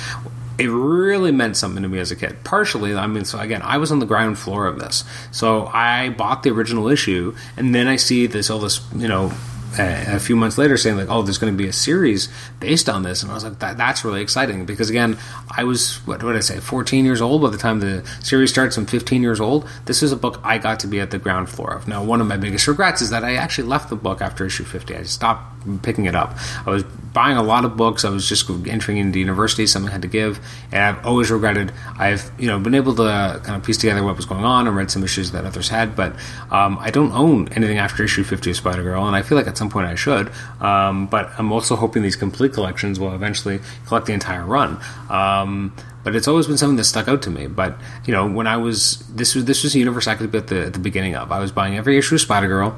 it 0.57 0.67
really 0.67 1.31
meant 1.31 1.55
something 1.57 1.83
to 1.83 1.89
me 1.89 1.99
as 1.99 2.11
a 2.11 2.15
kid. 2.15 2.43
Partially, 2.43 2.95
I 2.95 3.07
mean, 3.07 3.25
so 3.25 3.39
again, 3.39 3.61
I 3.61 3.77
was 3.77 3.91
on 3.91 3.99
the 3.99 4.05
ground 4.05 4.37
floor 4.37 4.65
of 4.65 4.79
this, 4.79 5.03
so 5.31 5.67
I 5.67 6.09
bought 6.09 6.43
the 6.43 6.51
original 6.51 6.87
issue, 6.87 7.35
and 7.55 7.75
then 7.75 7.87
I 7.87 7.97
see 7.97 8.27
this 8.27 8.49
all 8.49 8.59
this, 8.59 8.81
you 8.95 9.07
know. 9.07 9.31
A, 9.77 10.19
few 10.19 10.35
months 10.35 10.57
later, 10.57 10.77
saying 10.77 10.97
like, 10.97 11.09
"Oh, 11.09 11.21
there's 11.21 11.37
going 11.37 11.53
to 11.53 11.57
be 11.57 11.69
a 11.69 11.73
series 11.73 12.27
based 12.59 12.89
on 12.89 13.03
this," 13.03 13.21
and 13.21 13.31
I 13.31 13.35
was 13.35 13.43
like, 13.43 13.59
that, 13.59 13.77
"That's 13.77 14.03
really 14.03 14.21
exciting." 14.21 14.65
Because 14.65 14.89
again, 14.89 15.17
I 15.49 15.63
was 15.63 15.97
what 16.05 16.19
did 16.19 16.35
I 16.35 16.39
say, 16.39 16.59
14 16.59 17.05
years 17.05 17.21
old 17.21 17.41
by 17.41 17.49
the 17.49 17.57
time 17.57 17.79
the 17.79 18.03
series 18.21 18.49
starts. 18.49 18.77
I'm 18.77 18.85
15 18.85 19.21
years 19.21 19.39
old. 19.39 19.67
This 19.85 20.01
is 20.01 20.11
a 20.11 20.17
book 20.17 20.39
I 20.43 20.57
got 20.57 20.79
to 20.81 20.87
be 20.87 20.99
at 20.99 21.11
the 21.11 21.19
ground 21.19 21.49
floor 21.49 21.73
of. 21.73 21.87
Now, 21.87 22.03
one 22.03 22.19
of 22.19 22.27
my 22.27 22.37
biggest 22.37 22.67
regrets 22.67 23.01
is 23.01 23.09
that 23.11 23.23
I 23.23 23.35
actually 23.35 23.67
left 23.67 23.89
the 23.89 23.95
book 23.95 24.21
after 24.21 24.45
issue 24.45 24.63
50. 24.63 24.95
I 24.95 25.03
stopped 25.03 25.81
picking 25.83 26.05
it 26.05 26.15
up. 26.15 26.35
I 26.65 26.69
was 26.71 26.83
buying 27.13 27.37
a 27.37 27.43
lot 27.43 27.65
of 27.65 27.75
books. 27.77 28.05
I 28.05 28.09
was 28.09 28.27
just 28.27 28.49
entering 28.67 28.97
into 28.97 29.19
university. 29.19 29.65
Something 29.65 29.89
I 29.89 29.93
had 29.93 30.01
to 30.03 30.07
give, 30.07 30.39
and 30.71 30.81
I've 30.81 31.05
always 31.05 31.31
regretted. 31.31 31.71
I've 31.97 32.31
you 32.39 32.47
know 32.47 32.59
been 32.59 32.75
able 32.75 32.95
to 32.95 33.41
kind 33.43 33.55
of 33.55 33.63
piece 33.63 33.77
together 33.77 34.03
what 34.03 34.15
was 34.15 34.25
going 34.25 34.43
on 34.43 34.67
and 34.67 34.75
read 34.75 34.91
some 34.91 35.03
issues 35.03 35.31
that 35.31 35.45
others 35.45 35.69
had, 35.69 35.95
but 35.95 36.15
um, 36.51 36.77
I 36.79 36.91
don't 36.91 37.11
own 37.11 37.47
anything 37.49 37.77
after 37.77 38.03
issue 38.03 38.23
50 38.23 38.51
of 38.51 38.57
Spider 38.57 38.83
Girl, 38.83 39.05
and 39.07 39.15
I 39.15 39.21
feel 39.21 39.37
like 39.37 39.47
at 39.47 39.57
some 39.57 39.69
point 39.69 39.87
I 39.87 39.95
should. 39.95 40.31
Um, 40.59 41.07
but 41.07 41.31
I'm 41.37 41.51
also 41.51 41.75
hoping 41.75 42.03
these 42.03 42.15
complete 42.15 42.53
collections 42.53 42.99
will 42.99 43.13
eventually 43.13 43.59
collect 43.87 44.05
the 44.05 44.13
entire 44.13 44.45
run. 44.45 44.79
Um, 45.09 45.73
but 46.03 46.15
it's 46.15 46.27
always 46.27 46.47
been 46.47 46.57
something 46.57 46.77
that 46.77 46.85
stuck 46.85 47.07
out 47.07 47.21
to 47.23 47.29
me. 47.29 47.47
But 47.47 47.77
you 48.05 48.13
know, 48.13 48.29
when 48.29 48.47
I 48.47 48.57
was 48.57 48.99
this 49.09 49.35
was 49.35 49.45
this 49.45 49.63
was 49.63 49.75
a 49.75 49.79
universe 49.79 50.07
I 50.07 50.15
could 50.15 50.31
be 50.31 50.37
at 50.37 50.47
the, 50.47 50.65
at 50.67 50.73
the 50.73 50.79
beginning 50.79 51.15
of. 51.15 51.31
I 51.31 51.39
was 51.39 51.51
buying 51.51 51.77
every 51.77 51.97
issue 51.97 52.15
of 52.15 52.21
Spider 52.21 52.47
Girl, 52.47 52.77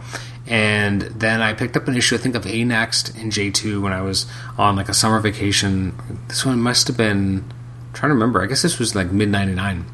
and 0.51 1.03
then 1.03 1.42
I 1.42 1.53
picked 1.53 1.77
up 1.77 1.87
an 1.87 1.96
issue 1.96 2.16
I 2.16 2.18
think 2.18 2.35
of 2.35 2.46
A 2.46 2.64
Next 2.66 3.16
and 3.16 3.31
J 3.31 3.50
two 3.50 3.81
when 3.81 3.94
I 3.94 4.01
was 4.01 4.25
on 4.57 4.75
like 4.75 4.90
a 4.90 4.94
summer 4.94 5.20
vacation. 5.22 5.98
This 6.27 6.46
one 6.46 6.61
must 6.61 6.87
have 6.90 6.98
been 6.98 7.46
I'm 7.87 7.94
trying 7.94 8.09
to 8.09 8.16
remember. 8.16 8.42
I 8.42 8.48
guess 8.48 8.61
this 8.61 8.77
was 8.77 8.94
like 8.94 9.11
mid 9.11 9.29
'99. 9.29 9.85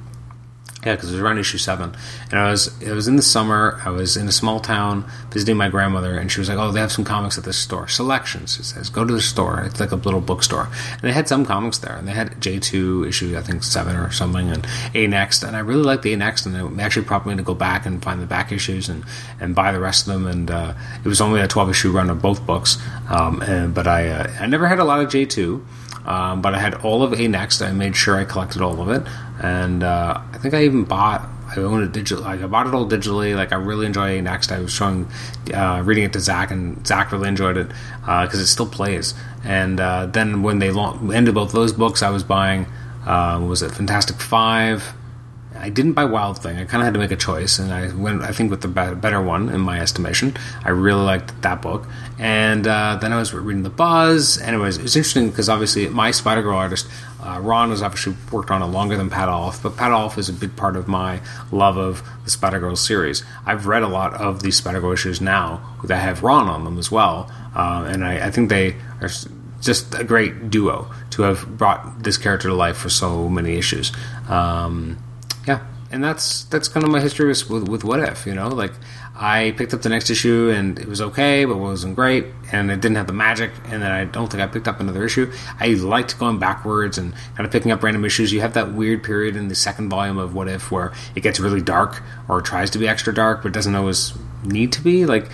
Yeah, 0.88 0.95
because 0.95 1.10
it 1.10 1.15
was 1.15 1.21
around 1.21 1.38
issue 1.38 1.58
seven, 1.58 1.97
and 2.32 2.39
I 2.39 2.50
was 2.50 2.71
it 2.82 2.93
was 2.93 3.10
in 3.10 3.17
the 3.17 3.21
summer. 3.21 3.82
I 3.84 3.89
was 3.89 4.15
in 4.15 4.26
a 4.30 4.32
small 4.32 4.62
town 4.62 5.04
visiting 5.32 5.58
my 5.58 5.67
grandmother, 5.67 6.17
and 6.17 6.32
she 6.32 6.39
was 6.39 6.47
like, 6.47 6.58
"Oh, 6.58 6.71
they 6.71 6.80
have 6.80 6.93
some 6.93 7.04
comics 7.04 7.38
at 7.38 7.43
this 7.43 7.58
store. 7.58 7.89
Selections." 7.89 8.58
It 8.58 8.63
says, 8.63 8.89
"Go 8.89 9.04
to 9.04 9.13
the 9.13 9.19
store. 9.19 9.63
It's 9.65 9.82
like 9.82 9.91
a 9.91 9.97
little 9.97 10.21
bookstore." 10.21 10.69
And 10.93 11.02
they 11.02 11.12
had 11.12 11.28
some 11.28 11.45
comics 11.45 11.80
there, 11.80 11.93
and 11.97 12.08
they 12.08 12.13
had 12.13 12.39
J 12.39 12.58
two 12.58 13.04
issue, 13.04 13.36
I 13.38 13.41
think 13.41 13.65
seven 13.65 13.97
or 13.97 14.12
something, 14.12 14.50
and 14.50 14.65
A 14.95 15.08
Next, 15.08 15.43
and 15.43 15.58
I 15.58 15.60
really 15.60 15.84
liked 15.84 16.04
the 16.04 16.13
A 16.13 16.17
Next, 16.17 16.45
and 16.45 16.56
it 16.56 16.82
actually 16.82 17.06
prompted 17.06 17.32
me 17.32 17.36
to 17.36 17.43
go 17.43 17.54
back 17.54 17.86
and 17.86 18.02
find 18.02 18.21
the 18.21 18.26
back 18.26 18.54
issues 18.54 18.88
and 18.88 19.04
and 19.41 19.54
buy 19.54 19.73
the 19.73 19.82
rest 19.82 20.08
of 20.08 20.13
them. 20.13 20.26
And 20.26 20.50
uh, 20.50 20.73
it 21.04 21.10
was 21.10 21.19
only 21.19 21.41
a 21.41 21.50
twelve 21.50 21.69
issue 21.69 21.91
run 21.91 22.10
of 22.10 22.21
both 22.21 22.45
books, 22.45 22.78
um, 23.10 23.41
and, 23.41 23.73
but 23.73 23.88
I 23.88 24.08
uh, 24.08 24.32
I 24.39 24.45
never 24.45 24.67
had 24.69 24.80
a 24.80 24.86
lot 24.86 25.02
of 25.02 25.10
J 25.10 25.26
two. 25.26 25.65
Um, 26.08 26.41
but 26.41 26.56
I 26.56 26.60
had 26.60 26.74
all 26.76 27.04
of 27.04 27.13
A 27.20 27.28
Next. 27.28 27.62
I 27.62 27.72
made 27.72 27.96
sure 27.96 28.17
I 28.17 28.24
collected 28.24 28.62
all 28.62 28.82
of 28.82 28.89
it, 28.89 29.06
and 29.41 29.84
uh, 29.84 30.22
I 30.34 30.38
think 30.38 30.54
I 30.54 30.63
even 30.63 30.86
bought. 30.86 31.28
I 31.56 31.60
own 31.62 31.82
it 31.84 31.91
digital. 31.91 32.24
Like 32.24 32.41
I 32.41 32.48
bought 32.48 32.67
it 32.67 32.74
all 32.74 32.88
digitally. 32.88 33.36
Like 33.36 33.52
I 33.52 33.56
really 33.56 33.86
enjoy 33.86 34.17
A 34.17 34.22
Next. 34.22 34.52
I 34.52 34.60
was 34.60 34.72
showing, 34.72 35.10
uh, 35.54 35.82
reading 35.86 36.06
it 36.06 36.13
to 36.13 36.20
Zach, 36.20 36.50
and 36.52 36.86
Zach 36.88 37.12
really 37.12 37.28
enjoyed 37.28 37.58
it 37.58 37.67
because 38.00 38.39
it 38.39 38.48
still 38.48 38.67
plays. 38.67 39.13
And 39.43 39.80
uh, 39.80 40.08
then 40.08 40.43
when 40.43 40.60
they 40.60 40.70
ended 40.70 41.36
both 41.36 41.52
those 41.52 41.74
books, 41.74 42.02
I 42.02 42.10
was 42.10 42.24
buying. 42.24 42.67
Uh, 43.06 43.46
was 43.48 43.62
it 43.62 43.72
Fantastic 43.72 44.17
Five? 44.17 44.93
I 45.60 45.70
didn't 45.70 45.93
buy 45.93 46.06
Wild 46.06 46.41
Thing. 46.41 46.58
I 46.58 46.65
kind 46.65 46.82
of 46.82 46.86
had 46.86 46.93
to 46.93 47.00
make 47.00 47.12
a 47.12 47.15
choice, 47.15 47.60
and 47.60 47.74
I 47.74 47.93
went. 47.93 48.22
I 48.22 48.32
think 48.32 48.52
with 48.52 48.62
the 48.62 48.67
better 48.67 49.22
one 49.22 49.50
in 49.50 49.62
my 49.62 49.80
estimation. 49.80 50.36
I 50.63 50.70
really 50.70 51.04
liked 51.04 51.41
that 51.41 51.62
book, 51.62 51.88
and 52.20 52.67
uh, 52.67 52.98
then 53.02 53.13
I 53.13 53.17
was 53.17 53.34
reading 53.34 53.63
the 53.63 53.70
Buzz. 53.70 54.39
Anyways, 54.39 54.78
it 54.78 54.84
was 54.84 54.96
interesting 54.96 55.30
because 55.30 55.50
obviously 55.50 55.88
my 55.89 56.12
Spider 56.12 56.41
Girl 56.41 56.58
artist 56.58 56.88
uh, 57.28 57.39
Ron 57.39 57.72
has 57.72 57.82
obviously 57.82 58.15
worked 58.32 58.52
on 58.52 58.62
it 58.62 58.67
longer 58.67 58.96
than 58.96 59.10
Pat 59.10 59.28
Olliffe, 59.28 59.62
but 59.62 59.76
Pat 59.76 59.91
Olliffe 59.91 60.17
is 60.17 60.30
a 60.30 60.34
big 60.34 60.56
part 60.56 60.76
of 60.76 60.88
my 60.88 61.20
love 61.52 61.78
of 61.78 62.04
the 62.24 62.30
Spider 62.30 62.60
Girl 62.60 62.76
series. 62.76 63.24
I've 63.46 63.67
read 63.67 63.84
a 63.84 63.88
lot 63.88 64.13
of 64.13 64.43
these 64.43 64.56
Spider 64.56 64.80
Girl 64.80 64.93
issues 64.93 65.20
now 65.20 65.78
that 65.84 65.98
have 65.98 66.24
Ron 66.24 66.48
on 66.48 66.63
them 66.63 66.78
as 66.78 66.91
well, 66.91 67.32
uh, 67.56 67.86
and 67.88 68.06
I, 68.06 68.28
I 68.28 68.32
think 68.32 68.50
they 68.50 68.76
are 69.02 69.10
just 69.62 69.93
a 69.96 70.04
great 70.04 70.50
duo 70.50 70.89
to 71.12 71.24
have 71.24 71.58
brought 71.58 72.04
this 72.04 72.17
character 72.17 72.48
to 72.50 72.54
life 72.54 72.78
for 72.78 72.89
so 72.89 73.28
many 73.28 73.58
issues. 73.58 73.91
Um, 74.30 74.98
yeah, 75.47 75.65
and 75.91 76.03
that's 76.03 76.43
that's 76.45 76.67
kind 76.67 76.83
of 76.83 76.91
my 76.91 76.99
history 76.99 77.27
with, 77.27 77.49
with, 77.49 77.83
What 77.86 78.01
If. 78.01 78.27
You 78.27 78.36
know, 78.36 78.49
like 78.49 78.73
I 79.15 79.53
picked 79.57 79.73
up 79.73 79.81
the 79.81 79.89
next 79.89 80.10
issue 80.10 80.51
and 80.53 80.77
it 80.77 80.88
was 80.88 80.99
okay, 80.99 81.45
but 81.45 81.57
wasn't 81.57 81.95
great, 81.95 82.25
and 82.51 82.69
it 82.69 82.81
didn't 82.81 82.97
have 82.97 83.07
the 83.07 83.13
magic. 83.13 83.51
And 83.65 83.81
then 83.81 83.91
I 83.91 84.03
don't 84.03 84.29
think 84.29 84.43
I 84.43 84.47
picked 84.47 84.67
up 84.67 84.81
another 84.81 85.05
issue. 85.05 85.31
I 85.60 85.69
liked 85.69 86.19
going 86.19 86.38
backwards 86.38 86.97
and 86.97 87.13
kind 87.36 87.45
of 87.45 87.51
picking 87.51 87.71
up 87.71 87.81
random 87.81 88.03
issues. 88.03 88.33
You 88.33 88.41
have 88.41 88.53
that 88.53 88.73
weird 88.73 89.03
period 89.03 89.38
in 89.38 89.47
the 89.47 89.55
second 89.55 89.89
volume 89.89 90.17
of 90.17 90.36
What 90.36 90.49
If 90.49 90.69
where 90.69 90.91
it 91.15 91.21
gets 91.21 91.39
really 91.39 91.62
dark 91.62 92.03
or 92.27 92.41
tries 92.41 92.69
to 92.71 92.77
be 92.77 92.88
extra 92.88 93.13
dark, 93.13 93.41
but 93.41 93.53
doesn't 93.53 93.75
always 93.75 94.13
need 94.43 94.73
to 94.73 94.81
be. 94.81 95.05
Like 95.05 95.29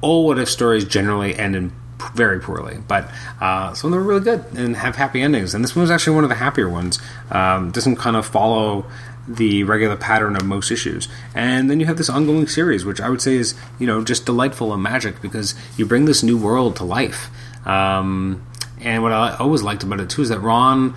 all 0.00 0.24
What 0.26 0.38
If 0.38 0.48
stories 0.48 0.86
generally 0.86 1.38
end 1.38 1.54
in 1.54 1.72
very 2.14 2.40
poorly, 2.40 2.78
but 2.88 3.10
uh, 3.40 3.72
some 3.74 3.92
of 3.92 3.98
them 3.98 4.04
are 4.04 4.08
really 4.08 4.24
good 4.24 4.44
and 4.56 4.76
have 4.76 4.96
happy 4.96 5.22
endings. 5.22 5.54
And 5.54 5.62
this 5.62 5.76
one 5.76 5.82
was 5.82 5.90
actually 5.90 6.16
one 6.16 6.24
of 6.24 6.30
the 6.30 6.36
happier 6.36 6.68
ones. 6.68 6.98
Um, 7.30 7.70
doesn't 7.70 7.96
kind 7.96 8.16
of 8.16 8.26
follow 8.26 8.86
the 9.26 9.62
regular 9.64 9.96
pattern 9.96 10.36
of 10.36 10.44
most 10.44 10.70
issues. 10.70 11.08
And 11.34 11.70
then 11.70 11.80
you 11.80 11.86
have 11.86 11.96
this 11.96 12.10
ongoing 12.10 12.46
series, 12.46 12.84
which 12.84 13.00
I 13.00 13.08
would 13.08 13.20
say 13.20 13.36
is, 13.36 13.54
you 13.78 13.86
know, 13.86 14.02
just 14.02 14.26
delightful 14.26 14.72
and 14.72 14.82
magic 14.82 15.20
because 15.20 15.54
you 15.76 15.86
bring 15.86 16.06
this 16.06 16.22
new 16.22 16.36
world 16.36 16.76
to 16.76 16.84
life. 16.84 17.30
Um, 17.66 18.44
and 18.80 19.02
what 19.02 19.12
I 19.12 19.36
always 19.36 19.62
liked 19.62 19.82
about 19.82 20.00
it 20.00 20.10
too 20.10 20.22
is 20.22 20.28
that 20.30 20.40
Ron, 20.40 20.94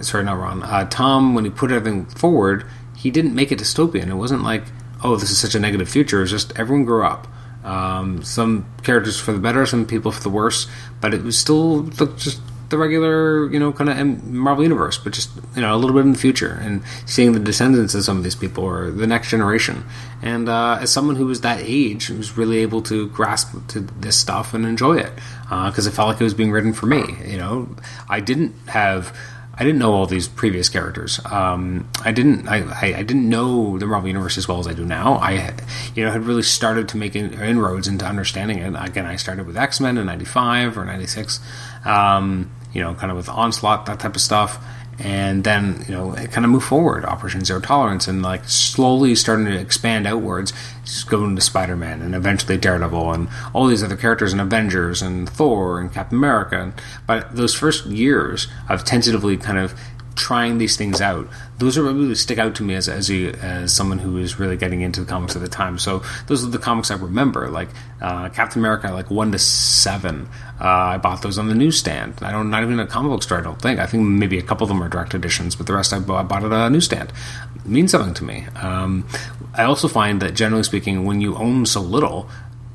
sorry, 0.00 0.24
not 0.24 0.38
Ron, 0.38 0.62
uh, 0.62 0.88
Tom, 0.88 1.34
when 1.34 1.44
he 1.44 1.50
put 1.50 1.70
everything 1.70 2.06
forward, 2.06 2.64
he 2.96 3.10
didn't 3.10 3.34
make 3.34 3.52
it 3.52 3.58
dystopian. 3.58 4.08
It 4.08 4.14
wasn't 4.14 4.42
like, 4.42 4.64
oh, 5.04 5.16
this 5.16 5.30
is 5.30 5.38
such 5.38 5.54
a 5.54 5.60
negative 5.60 5.88
future. 5.88 6.22
It's 6.22 6.30
just 6.30 6.58
everyone 6.58 6.84
grew 6.84 7.04
up. 7.04 7.28
Um, 7.64 8.22
some 8.22 8.66
characters 8.82 9.20
for 9.20 9.32
the 9.32 9.38
better, 9.38 9.66
some 9.66 9.84
people 9.84 10.10
for 10.10 10.22
the 10.22 10.30
worse, 10.30 10.66
but 11.00 11.12
it 11.12 11.22
was 11.22 11.36
still 11.36 11.82
just 11.82 12.40
the 12.68 12.78
regular, 12.78 13.50
you 13.50 13.58
know, 13.58 13.72
kind 13.72 13.90
of 13.90 14.24
Marvel 14.24 14.62
universe, 14.62 14.98
but 14.98 15.12
just 15.12 15.30
you 15.54 15.62
know 15.62 15.74
a 15.74 15.78
little 15.78 15.94
bit 15.94 16.04
in 16.04 16.12
the 16.12 16.18
future 16.18 16.58
and 16.62 16.82
seeing 17.06 17.32
the 17.32 17.40
descendants 17.40 17.94
of 17.94 18.04
some 18.04 18.16
of 18.16 18.24
these 18.24 18.34
people 18.34 18.64
or 18.64 18.90
the 18.90 19.06
next 19.06 19.30
generation. 19.30 19.84
And 20.22 20.48
uh, 20.48 20.78
as 20.80 20.92
someone 20.92 21.16
who 21.16 21.26
was 21.26 21.40
that 21.42 21.60
age, 21.60 22.06
who 22.06 22.16
was 22.16 22.36
really 22.36 22.58
able 22.58 22.82
to 22.82 23.08
grasp 23.08 23.54
to 23.68 23.80
this 23.80 24.16
stuff 24.16 24.54
and 24.54 24.66
enjoy 24.66 24.98
it 24.98 25.12
because 25.44 25.86
uh, 25.86 25.90
it 25.90 25.94
felt 25.94 26.08
like 26.08 26.20
it 26.20 26.24
was 26.24 26.34
being 26.34 26.50
written 26.50 26.72
for 26.72 26.86
me. 26.86 27.02
You 27.26 27.38
know, 27.38 27.76
I 28.08 28.20
didn't 28.20 28.54
have 28.66 29.16
I 29.60 29.64
didn't 29.64 29.80
know 29.80 29.92
all 29.92 30.06
these 30.06 30.28
previous 30.28 30.68
characters. 30.68 31.20
Um, 31.24 31.88
I 32.04 32.12
didn't. 32.12 32.46
I, 32.46 32.58
I, 32.58 32.98
I, 32.98 33.02
didn't 33.02 33.28
know 33.28 33.76
the 33.76 33.86
Marvel 33.86 34.06
Universe 34.06 34.38
as 34.38 34.46
well 34.46 34.60
as 34.60 34.68
I 34.68 34.72
do 34.72 34.84
now. 34.84 35.14
I, 35.14 35.52
you 35.96 36.04
know, 36.04 36.12
had 36.12 36.22
really 36.22 36.44
started 36.44 36.88
to 36.90 36.96
make 36.96 37.16
in, 37.16 37.34
inroads 37.34 37.88
into 37.88 38.04
understanding 38.04 38.58
it. 38.58 38.72
Again, 38.78 39.04
I 39.04 39.16
started 39.16 39.48
with 39.48 39.56
X 39.56 39.80
Men 39.80 39.98
in 39.98 40.06
'95 40.06 40.78
or 40.78 40.84
'96. 40.84 41.40
Um, 41.84 42.52
you 42.78 42.84
know, 42.84 42.94
kind 42.94 43.10
of 43.10 43.16
with 43.16 43.28
Onslaught, 43.28 43.86
that 43.86 43.98
type 43.98 44.14
of 44.14 44.22
stuff 44.22 44.64
and 45.00 45.44
then 45.44 45.84
you 45.86 45.94
know 45.94 46.12
it 46.14 46.32
kind 46.32 46.44
of 46.44 46.50
move 46.50 46.64
forward 46.64 47.04
operation 47.04 47.44
zero 47.44 47.60
tolerance 47.60 48.08
and 48.08 48.20
like 48.20 48.44
slowly 48.48 49.14
starting 49.14 49.46
to 49.46 49.56
expand 49.56 50.08
outwards 50.08 50.52
just 50.84 51.08
going 51.08 51.36
to 51.36 51.40
spider-man 51.40 52.02
and 52.02 52.16
eventually 52.16 52.56
daredevil 52.56 53.12
and 53.12 53.28
all 53.52 53.68
these 53.68 53.84
other 53.84 53.96
characters 53.96 54.32
and 54.32 54.40
avengers 54.40 55.00
and 55.00 55.30
thor 55.30 55.78
and 55.78 55.92
captain 55.92 56.18
america 56.18 56.72
but 57.06 57.34
those 57.36 57.54
first 57.54 57.86
years 57.86 58.48
of 58.68 58.82
tentatively 58.84 59.36
kind 59.36 59.58
of 59.58 59.72
trying 60.18 60.58
these 60.58 60.76
things 60.76 61.00
out. 61.00 61.28
Those 61.58 61.76
are 61.76 61.82
really 61.82 62.14
stick 62.14 62.38
out 62.38 62.54
to 62.56 62.62
me 62.62 62.74
as 62.74 62.88
as, 62.88 63.10
a, 63.10 63.32
as 63.34 63.72
someone 63.72 63.98
who 63.98 64.16
is 64.18 64.38
really 64.38 64.56
getting 64.56 64.80
into 64.80 65.00
the 65.00 65.06
comics 65.06 65.34
at 65.36 65.42
the 65.42 65.48
time. 65.48 65.78
So 65.78 66.02
those 66.26 66.44
are 66.44 66.48
the 66.48 66.58
comics 66.58 66.90
I 66.90 66.96
remember, 66.96 67.48
like 67.50 67.68
uh, 68.00 68.28
Captain 68.28 68.60
America, 68.60 68.92
like 68.92 69.10
one 69.10 69.32
to 69.32 69.38
seven. 69.38 70.28
Uh, 70.60 70.64
I 70.64 70.98
bought 70.98 71.22
those 71.22 71.38
on 71.38 71.48
the 71.48 71.54
newsstand. 71.54 72.14
I 72.22 72.32
don't, 72.32 72.50
not 72.50 72.62
even 72.62 72.78
a 72.80 72.86
comic 72.86 73.10
book 73.10 73.22
store. 73.22 73.38
I 73.38 73.42
don't 73.42 73.60
think. 73.60 73.80
I 73.80 73.86
think 73.86 74.04
maybe 74.04 74.38
a 74.38 74.42
couple 74.42 74.64
of 74.64 74.68
them 74.68 74.82
are 74.82 74.88
direct 74.88 75.14
editions, 75.14 75.56
but 75.56 75.66
the 75.66 75.74
rest 75.74 75.92
I 75.92 75.98
bought, 75.98 76.20
I 76.20 76.22
bought 76.22 76.44
at 76.44 76.52
a 76.52 76.70
newsstand. 76.70 77.12
It 77.56 77.66
means 77.66 77.90
something 77.90 78.14
to 78.14 78.24
me. 78.24 78.46
Um, 78.56 79.06
I 79.54 79.64
also 79.64 79.88
find 79.88 80.22
that 80.22 80.34
generally 80.34 80.64
speaking, 80.64 81.04
when 81.04 81.20
you 81.20 81.36
own 81.36 81.66
so 81.66 81.80
little, 81.80 82.28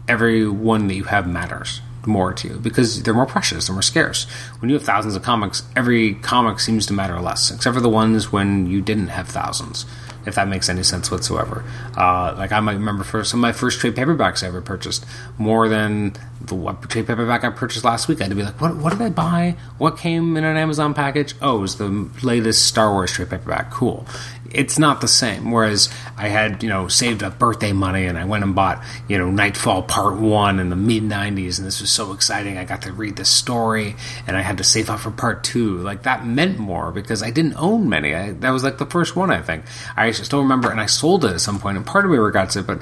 every 0.08 0.48
one 0.48 0.88
that 0.88 0.96
you 0.96 1.06
have 1.06 1.28
matters 1.28 1.82
more 2.06 2.34
to 2.34 2.48
you 2.48 2.56
because 2.56 3.02
they're 3.04 3.14
more 3.14 3.26
precious, 3.26 3.68
they're 3.68 3.76
more 3.76 3.82
scarce. 3.82 4.26
When 4.60 4.70
you 4.70 4.76
have 4.76 4.84
thousands 4.84 5.16
of 5.16 5.24
comics, 5.24 5.64
every 5.76 6.16
comic 6.16 6.60
seems 6.60 6.86
to 6.88 6.94
matter 6.94 7.20
less, 7.20 7.52
except 7.52 7.74
for 7.76 7.82
the 7.82 7.90
ones 7.90 8.32
when 8.32 8.68
you 8.68 8.82
didn't 8.82 9.08
have 9.08 9.28
thousands, 9.28 9.86
if 10.26 10.36
that 10.36 10.48
makes 10.48 10.70
any 10.70 10.84
sense 10.84 11.12
whatsoever. 11.12 11.64
Uh, 11.98 12.36
like 12.38 12.52
I 12.52 12.60
might 12.60 12.74
remember 12.74 13.04
for 13.04 13.24
some 13.24 13.40
of 13.40 13.42
my 13.42 13.52
first 13.52 13.80
trade 13.80 13.96
paperbacks 13.96 14.44
I 14.44 14.48
ever 14.48 14.62
purchased, 14.62 15.06
more 15.38 15.68
than 15.68 16.14
the 16.42 16.78
trade 16.88 17.08
paperback 17.08 17.44
I 17.44 17.50
purchased 17.50 17.86
last 17.86 18.08
week. 18.08 18.20
I 18.20 18.26
had 18.26 18.30
to 18.30 18.36
be 18.36 18.44
like, 18.44 18.60
what, 18.60 18.76
what 18.76 18.92
did 18.92 19.02
I 19.02 19.10
buy? 19.10 19.56
What 19.78 19.98
came 19.98 20.38
in 20.38 20.44
an 20.44 20.58
Amazon 20.58 20.94
package? 20.94 21.36
Oh, 21.42 21.58
it 21.58 21.62
was 21.62 21.78
the 21.78 22.10
latest 22.22 22.66
Star 22.66 22.92
Wars 22.92 23.12
trade 23.12 23.30
paperback. 23.30 23.72
Cool 23.72 24.06
it's 24.54 24.78
not 24.78 25.02
the 25.02 25.08
same. 25.08 25.52
Whereas 25.52 25.90
I 26.16 26.28
had, 26.28 26.64
you 26.64 26.70
know, 26.70 26.88
saved 26.88 27.24
up 27.24 27.40
birthday 27.40 27.74
money 27.74 28.06
and 28.06 28.18
I 28.18 28.26
went 28.26 28.44
and 28.44 28.54
bought, 28.54 28.84
you 29.08 29.18
know, 29.18 29.30
Knightfall 29.32 29.84
Part 29.84 30.18
1 30.18 30.60
in 30.60 30.70
the 30.70 30.76
mid 30.76 31.04
90s 31.04 31.58
and 31.58 31.68
this 31.68 31.82
was 31.82 31.92
so 31.92 32.14
exciting. 32.14 32.58
I 32.58 32.64
got 32.64 32.84
to 32.84 32.94
read 32.94 33.16
the 33.16 33.26
story 33.26 33.96
and 34.28 34.38
I 34.38 34.42
had 34.42 34.60
to 34.60 34.64
save 34.64 34.90
up 34.90 35.00
for 35.00 35.12
Part 35.12 35.44
2. 35.44 35.80
Like 35.80 36.04
that 36.04 36.26
meant 36.26 36.60
more 36.60 36.92
because 36.92 37.24
I 37.24 37.32
didn't 37.32 37.56
own 37.56 37.90
many. 37.90 38.14
I, 38.14 38.32
that 38.32 38.52
was 38.52 38.64
like 38.64 38.78
the 38.78 38.86
first 38.86 39.16
one, 39.16 39.32
I 39.32 39.42
think. 39.42 39.66
I 39.98 40.12
still 40.14 40.42
remember 40.42 40.70
and 40.72 40.80
I 40.80 40.86
sold 40.86 41.26
it 41.26 41.32
at 41.32 41.42
some 41.42 41.60
point 41.60 41.78
and 41.78 41.86
part 41.86 42.06
of 42.06 42.12
me 42.12 42.18
regrets 42.18 42.56
it, 42.56 42.66
but 42.68 42.82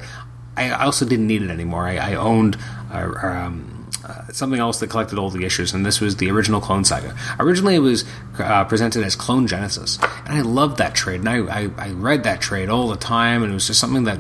I 0.58 0.72
also 0.72 1.06
didn't 1.06 1.28
need 1.28 1.42
it 1.42 1.50
anymore. 1.50 1.88
I, 1.88 1.98
I 1.98 2.16
owned. 2.16 2.58
Uh, 2.92 3.14
um, 3.22 3.82
uh, 4.04 4.26
something 4.32 4.60
else 4.60 4.80
that 4.80 4.90
collected 4.90 5.20
all 5.20 5.30
the 5.30 5.46
issues, 5.46 5.74
and 5.74 5.86
this 5.86 6.02
was 6.02 6.16
the 6.18 6.30
original 6.32 6.60
Clone 6.60 6.84
Saga. 6.84 7.16
Originally, 7.40 7.76
it 7.76 7.80
was 7.80 8.04
uh, 8.40 8.64
presented 8.66 9.04
as 9.04 9.16
Clone 9.16 9.46
Genesis, 9.46 10.00
and 10.26 10.34
I 10.34 10.42
loved 10.42 10.78
that 10.78 10.96
trade, 10.96 11.20
and 11.20 11.30
I, 11.30 11.38
I, 11.46 11.70
I, 11.78 11.92
read 11.92 12.24
that 12.24 12.42
trade 12.42 12.68
all 12.68 12.88
the 12.88 12.96
time, 12.96 13.44
and 13.44 13.52
it 13.52 13.54
was 13.54 13.68
just 13.68 13.80
something 13.80 14.06
that, 14.06 14.18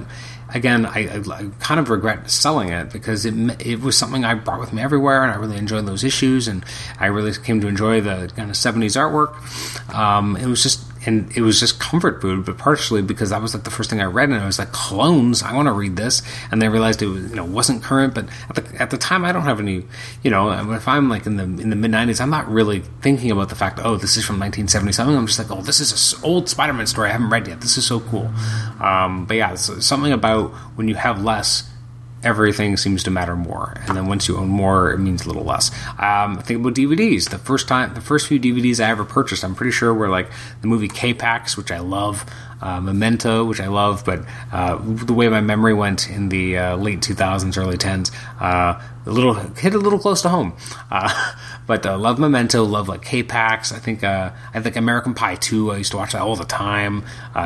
again, 0.54 0.86
I, 0.86 1.10
I, 1.16 1.50
kind 1.60 1.80
of 1.80 1.90
regret 1.90 2.30
selling 2.30 2.70
it 2.70 2.94
because 2.94 3.26
it 3.26 3.34
it 3.66 3.82
was 3.82 3.98
something 3.98 4.24
I 4.24 4.36
brought 4.36 4.60
with 4.60 4.72
me 4.72 4.84
everywhere, 4.84 5.24
and 5.24 5.32
I 5.32 5.36
really 5.36 5.58
enjoyed 5.58 5.88
those 5.88 6.04
issues, 6.04 6.48
and 6.48 6.64
I 7.00 7.08
really 7.08 7.34
came 7.34 7.60
to 7.62 7.68
enjoy 7.68 8.02
the 8.02 8.32
kind 8.36 8.52
of 8.52 8.56
'70s 8.56 8.96
artwork. 8.96 9.34
Um, 9.94 10.38
it 10.38 10.46
was 10.46 10.62
just 10.62 10.91
and 11.06 11.36
it 11.36 11.42
was 11.42 11.60
just 11.60 11.80
comfort 11.80 12.22
food, 12.22 12.46
but 12.46 12.58
partially 12.58 13.02
because 13.02 13.32
that 13.32 13.42
was 13.42 13.54
like 13.54 13.64
the 13.64 13.72
first 13.72 13.90
thing 13.90 14.02
I 14.02 14.06
read, 14.06 14.30
and 14.30 14.40
I 14.40 14.46
was 14.46 14.60
like, 14.60 14.72
clones, 14.72 15.42
I 15.42 15.54
want 15.56 15.68
to 15.68 15.72
read 15.72 15.96
this, 15.96 16.22
and 16.52 16.62
then 16.62 16.70
I 16.70 16.72
realized 16.72 17.02
it 17.02 17.08
was, 17.08 17.30
you 17.30 17.36
know 17.36 17.46
wasn't 17.46 17.84
current, 17.84 18.14
but 18.14 18.26
at 18.50 18.56
the, 18.56 18.82
at 18.82 18.90
the 18.92 18.98
time 18.98 19.26
I 19.26 19.32
don't 19.32 19.44
have 19.44 19.60
any, 19.60 19.84
you 20.24 20.32
know, 20.32 20.72
if 20.74 20.88
I'm 20.88 21.10
like 21.10 21.26
in 21.26 21.38
the 21.38 21.44
in 21.44 21.70
the 21.70 21.76
mid 21.76 21.92
'90s, 21.92 22.22
I'm 22.22 22.30
not 22.30 22.48
really 22.48 22.80
thinking 23.02 23.32
about 23.32 23.50
the 23.50 23.56
fact, 23.56 23.80
oh, 23.84 23.98
this 23.98 24.18
is 24.18 24.26
from 24.26 24.40
1977. 24.40 25.16
I'm 25.16 25.28
just 25.28 25.40
like, 25.40 25.52
oh, 25.52 25.62
this 25.62 25.80
is 25.80 26.14
an 26.14 26.24
old 26.24 26.50
Spider-Man 26.50 26.88
story 26.88 27.10
I 27.10 27.14
haven't 27.14 27.30
read 27.30 27.48
yet. 27.48 27.62
This 27.62 27.78
is 27.78 27.86
so 27.86 28.00
cool. 28.00 28.32
Um, 28.80 29.26
but 29.26 29.38
yeah, 29.38 29.56
something 29.56 30.12
about 30.12 30.52
when 30.76 30.88
you 30.88 30.96
have 30.96 31.24
less 31.24 31.71
everything 32.24 32.78
seems 32.78 33.04
to 33.04 33.12
matter 33.12 33.36
more. 33.36 33.74
And 33.88 33.98
then 33.98 34.08
once 34.08 34.28
you 34.28 34.38
own 34.38 34.50
more, 34.50 34.92
it 34.92 35.00
means 35.00 35.26
a 35.26 35.28
little 35.28 35.44
less. 35.44 35.72
Um, 36.00 36.38
think 36.40 36.60
about 36.60 36.74
DVDs. 36.74 37.30
The 37.30 37.38
first 37.38 37.68
time, 37.68 37.94
the 37.94 38.02
first 38.02 38.28
few 38.28 38.40
DVDs 38.40 38.84
I 38.84 38.90
ever 38.90 39.06
purchased, 39.06 39.44
I'm 39.44 39.56
pretty 39.56 39.72
sure 39.72 39.94
were 39.94 40.10
like 40.10 40.30
the 40.62 40.68
movie 40.68 40.88
K-Pax, 40.88 41.58
which 41.58 41.72
I 41.72 41.80
love, 41.80 42.26
uh, 42.62 42.80
Memento, 42.80 43.44
which 43.44 43.60
I 43.60 43.68
love, 43.68 44.06
but 44.06 44.24
uh, 44.52 44.80
the 44.82 45.14
way 45.14 45.28
my 45.30 45.42
memory 45.42 45.74
went 45.74 46.10
in 46.10 46.30
the 46.30 46.58
uh, 46.58 46.76
late 46.76 47.00
2000s, 47.00 47.58
early 47.58 47.78
10s, 47.78 48.14
uh, 48.40 48.80
a 49.06 49.10
little 49.10 49.34
hit 49.34 49.74
a 49.74 49.80
little 49.80 49.98
close 49.98 50.22
to 50.22 50.30
home. 50.30 50.54
Uh, 50.92 51.34
but 51.68 51.86
uh, 51.86 51.98
love 51.98 52.20
Memento, 52.20 52.64
love 52.64 52.88
like 52.88 53.02
K-Pax. 53.02 53.72
I 53.72 53.80
think 53.80 54.04
I 54.04 54.32
think 54.60 54.76
American 54.76 55.16
Pie 55.16 55.36
2. 55.36 55.72
I 55.72 55.78
used 55.78 55.92
to 55.92 55.98
watch 55.98 56.14
that 56.14 56.22
all 56.22 56.36
the 56.36 56.46
time. 56.46 57.04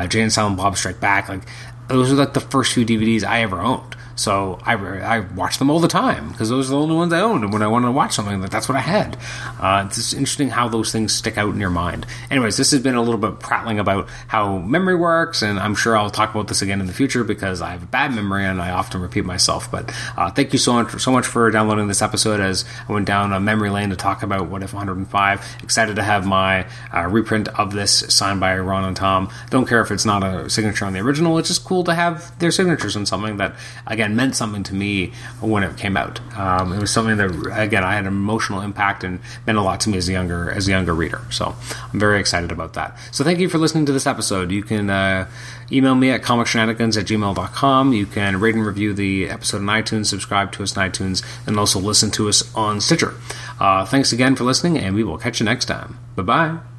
Jay 0.08 0.20
and 0.20 0.32
Silent 0.32 0.58
Bob 0.58 0.76
Strike 0.76 1.00
Back. 1.00 1.28
Like 1.28 1.42
those 1.88 2.12
are 2.12 2.16
like 2.16 2.34
the 2.34 2.40
first 2.40 2.72
few 2.72 2.84
DVDs 2.84 3.24
I 3.24 3.40
ever 3.40 3.60
owned. 3.60 3.96
So 4.16 4.58
I, 4.64 4.74
I 4.74 5.20
watch 5.20 5.58
them 5.58 5.70
all 5.70 5.78
the 5.78 5.88
time 5.88 6.30
because 6.30 6.48
those 6.48 6.68
are 6.68 6.72
the 6.72 6.78
only 6.78 6.96
ones 6.96 7.12
I 7.12 7.20
owned. 7.20 7.44
And 7.44 7.52
when 7.52 7.62
I 7.62 7.66
wanted 7.66 7.86
to 7.86 7.92
watch 7.92 8.14
something, 8.14 8.40
that's 8.40 8.68
what 8.68 8.76
I 8.76 8.80
had. 8.80 9.16
Uh, 9.60 9.84
it's 9.86 9.96
just 9.96 10.14
interesting 10.14 10.48
how 10.48 10.68
those 10.68 10.90
things 10.90 11.12
stick 11.12 11.36
out 11.36 11.52
in 11.52 11.60
your 11.60 11.70
mind. 11.70 12.06
Anyways, 12.30 12.56
this 12.56 12.70
has 12.70 12.80
been 12.80 12.94
a 12.94 13.02
little 13.02 13.20
bit 13.20 13.40
prattling 13.40 13.78
about 13.78 14.08
how 14.28 14.58
memory 14.58 14.96
works, 14.96 15.42
and 15.42 15.58
I'm 15.58 15.74
sure 15.74 15.96
I'll 15.96 16.10
talk 16.10 16.30
about 16.34 16.48
this 16.48 16.62
again 16.62 16.80
in 16.80 16.86
the 16.86 16.94
future 16.94 17.24
because 17.24 17.60
I 17.60 17.70
have 17.70 17.82
a 17.82 17.86
bad 17.86 18.14
memory 18.14 18.44
and 18.46 18.60
I 18.60 18.70
often 18.70 19.00
repeat 19.02 19.26
myself. 19.26 19.70
But 19.70 19.94
uh, 20.16 20.30
thank 20.30 20.52
you 20.52 20.58
so 20.58 20.72
much, 20.72 20.98
so 21.00 21.12
much 21.12 21.26
for 21.26 21.50
downloading 21.50 21.88
this 21.88 22.00
episode 22.00 22.40
as 22.40 22.64
I 22.88 22.92
went 22.92 23.06
down 23.06 23.32
a 23.32 23.40
memory 23.40 23.70
lane 23.70 23.90
to 23.90 23.96
talk 23.96 24.22
about 24.22 24.48
What 24.48 24.62
If 24.62 24.72
105. 24.72 25.58
Excited 25.62 25.96
to 25.96 26.02
have 26.02 26.26
my 26.26 26.66
uh, 26.94 27.06
reprint 27.06 27.48
of 27.48 27.72
this 27.72 27.92
signed 28.08 28.40
by 28.40 28.56
Ron 28.58 28.84
and 28.84 28.96
Tom. 28.96 29.30
Don't 29.50 29.68
care 29.68 29.82
if 29.82 29.90
it's 29.90 30.06
not 30.06 30.22
a 30.22 30.48
signature 30.48 30.86
on 30.86 30.94
the 30.94 31.00
original. 31.00 31.36
It's 31.38 31.48
just 31.48 31.64
cool 31.64 31.84
to 31.84 31.94
have 31.94 32.38
their 32.38 32.50
signatures 32.50 32.96
on 32.96 33.04
something 33.04 33.36
that, 33.36 33.54
again, 33.86 34.05
again 34.06 34.16
meant 34.16 34.36
something 34.36 34.62
to 34.62 34.74
me 34.74 35.12
when 35.40 35.62
it 35.62 35.76
came 35.76 35.96
out. 35.96 36.20
Um, 36.36 36.72
it 36.72 36.80
was 36.80 36.90
something 36.90 37.16
that 37.16 37.30
again 37.60 37.84
I 37.84 37.94
had 37.94 38.04
an 38.04 38.08
emotional 38.08 38.60
impact 38.60 39.04
and 39.04 39.20
meant 39.46 39.58
a 39.58 39.62
lot 39.62 39.80
to 39.80 39.90
me 39.90 39.98
as 39.98 40.08
a 40.08 40.12
younger 40.12 40.50
as 40.50 40.68
a 40.68 40.70
younger 40.70 40.94
reader. 40.94 41.20
So 41.30 41.54
I'm 41.92 42.00
very 42.00 42.20
excited 42.20 42.52
about 42.52 42.74
that. 42.74 42.96
So 43.12 43.24
thank 43.24 43.38
you 43.40 43.48
for 43.48 43.58
listening 43.58 43.86
to 43.86 43.92
this 43.92 44.06
episode. 44.06 44.50
You 44.50 44.62
can 44.62 44.88
uh, 44.90 45.28
email 45.70 45.94
me 45.94 46.10
at 46.10 46.22
comicshenanigans 46.22 46.96
at 46.98 47.06
gmail.com. 47.06 47.92
You 47.92 48.06
can 48.06 48.40
rate 48.40 48.54
and 48.54 48.64
review 48.64 48.94
the 48.94 49.28
episode 49.28 49.58
on 49.58 49.66
iTunes, 49.66 50.06
subscribe 50.06 50.52
to 50.52 50.62
us 50.62 50.76
on 50.76 50.88
iTunes, 50.88 51.24
and 51.46 51.58
also 51.58 51.80
listen 51.80 52.10
to 52.12 52.28
us 52.28 52.54
on 52.54 52.80
Stitcher. 52.80 53.14
Uh, 53.58 53.84
thanks 53.84 54.12
again 54.12 54.36
for 54.36 54.44
listening, 54.44 54.78
and 54.78 54.94
we 54.94 55.02
will 55.02 55.18
catch 55.18 55.40
you 55.40 55.44
next 55.44 55.66
time. 55.66 55.98
Bye 56.14 56.22
bye. 56.22 56.75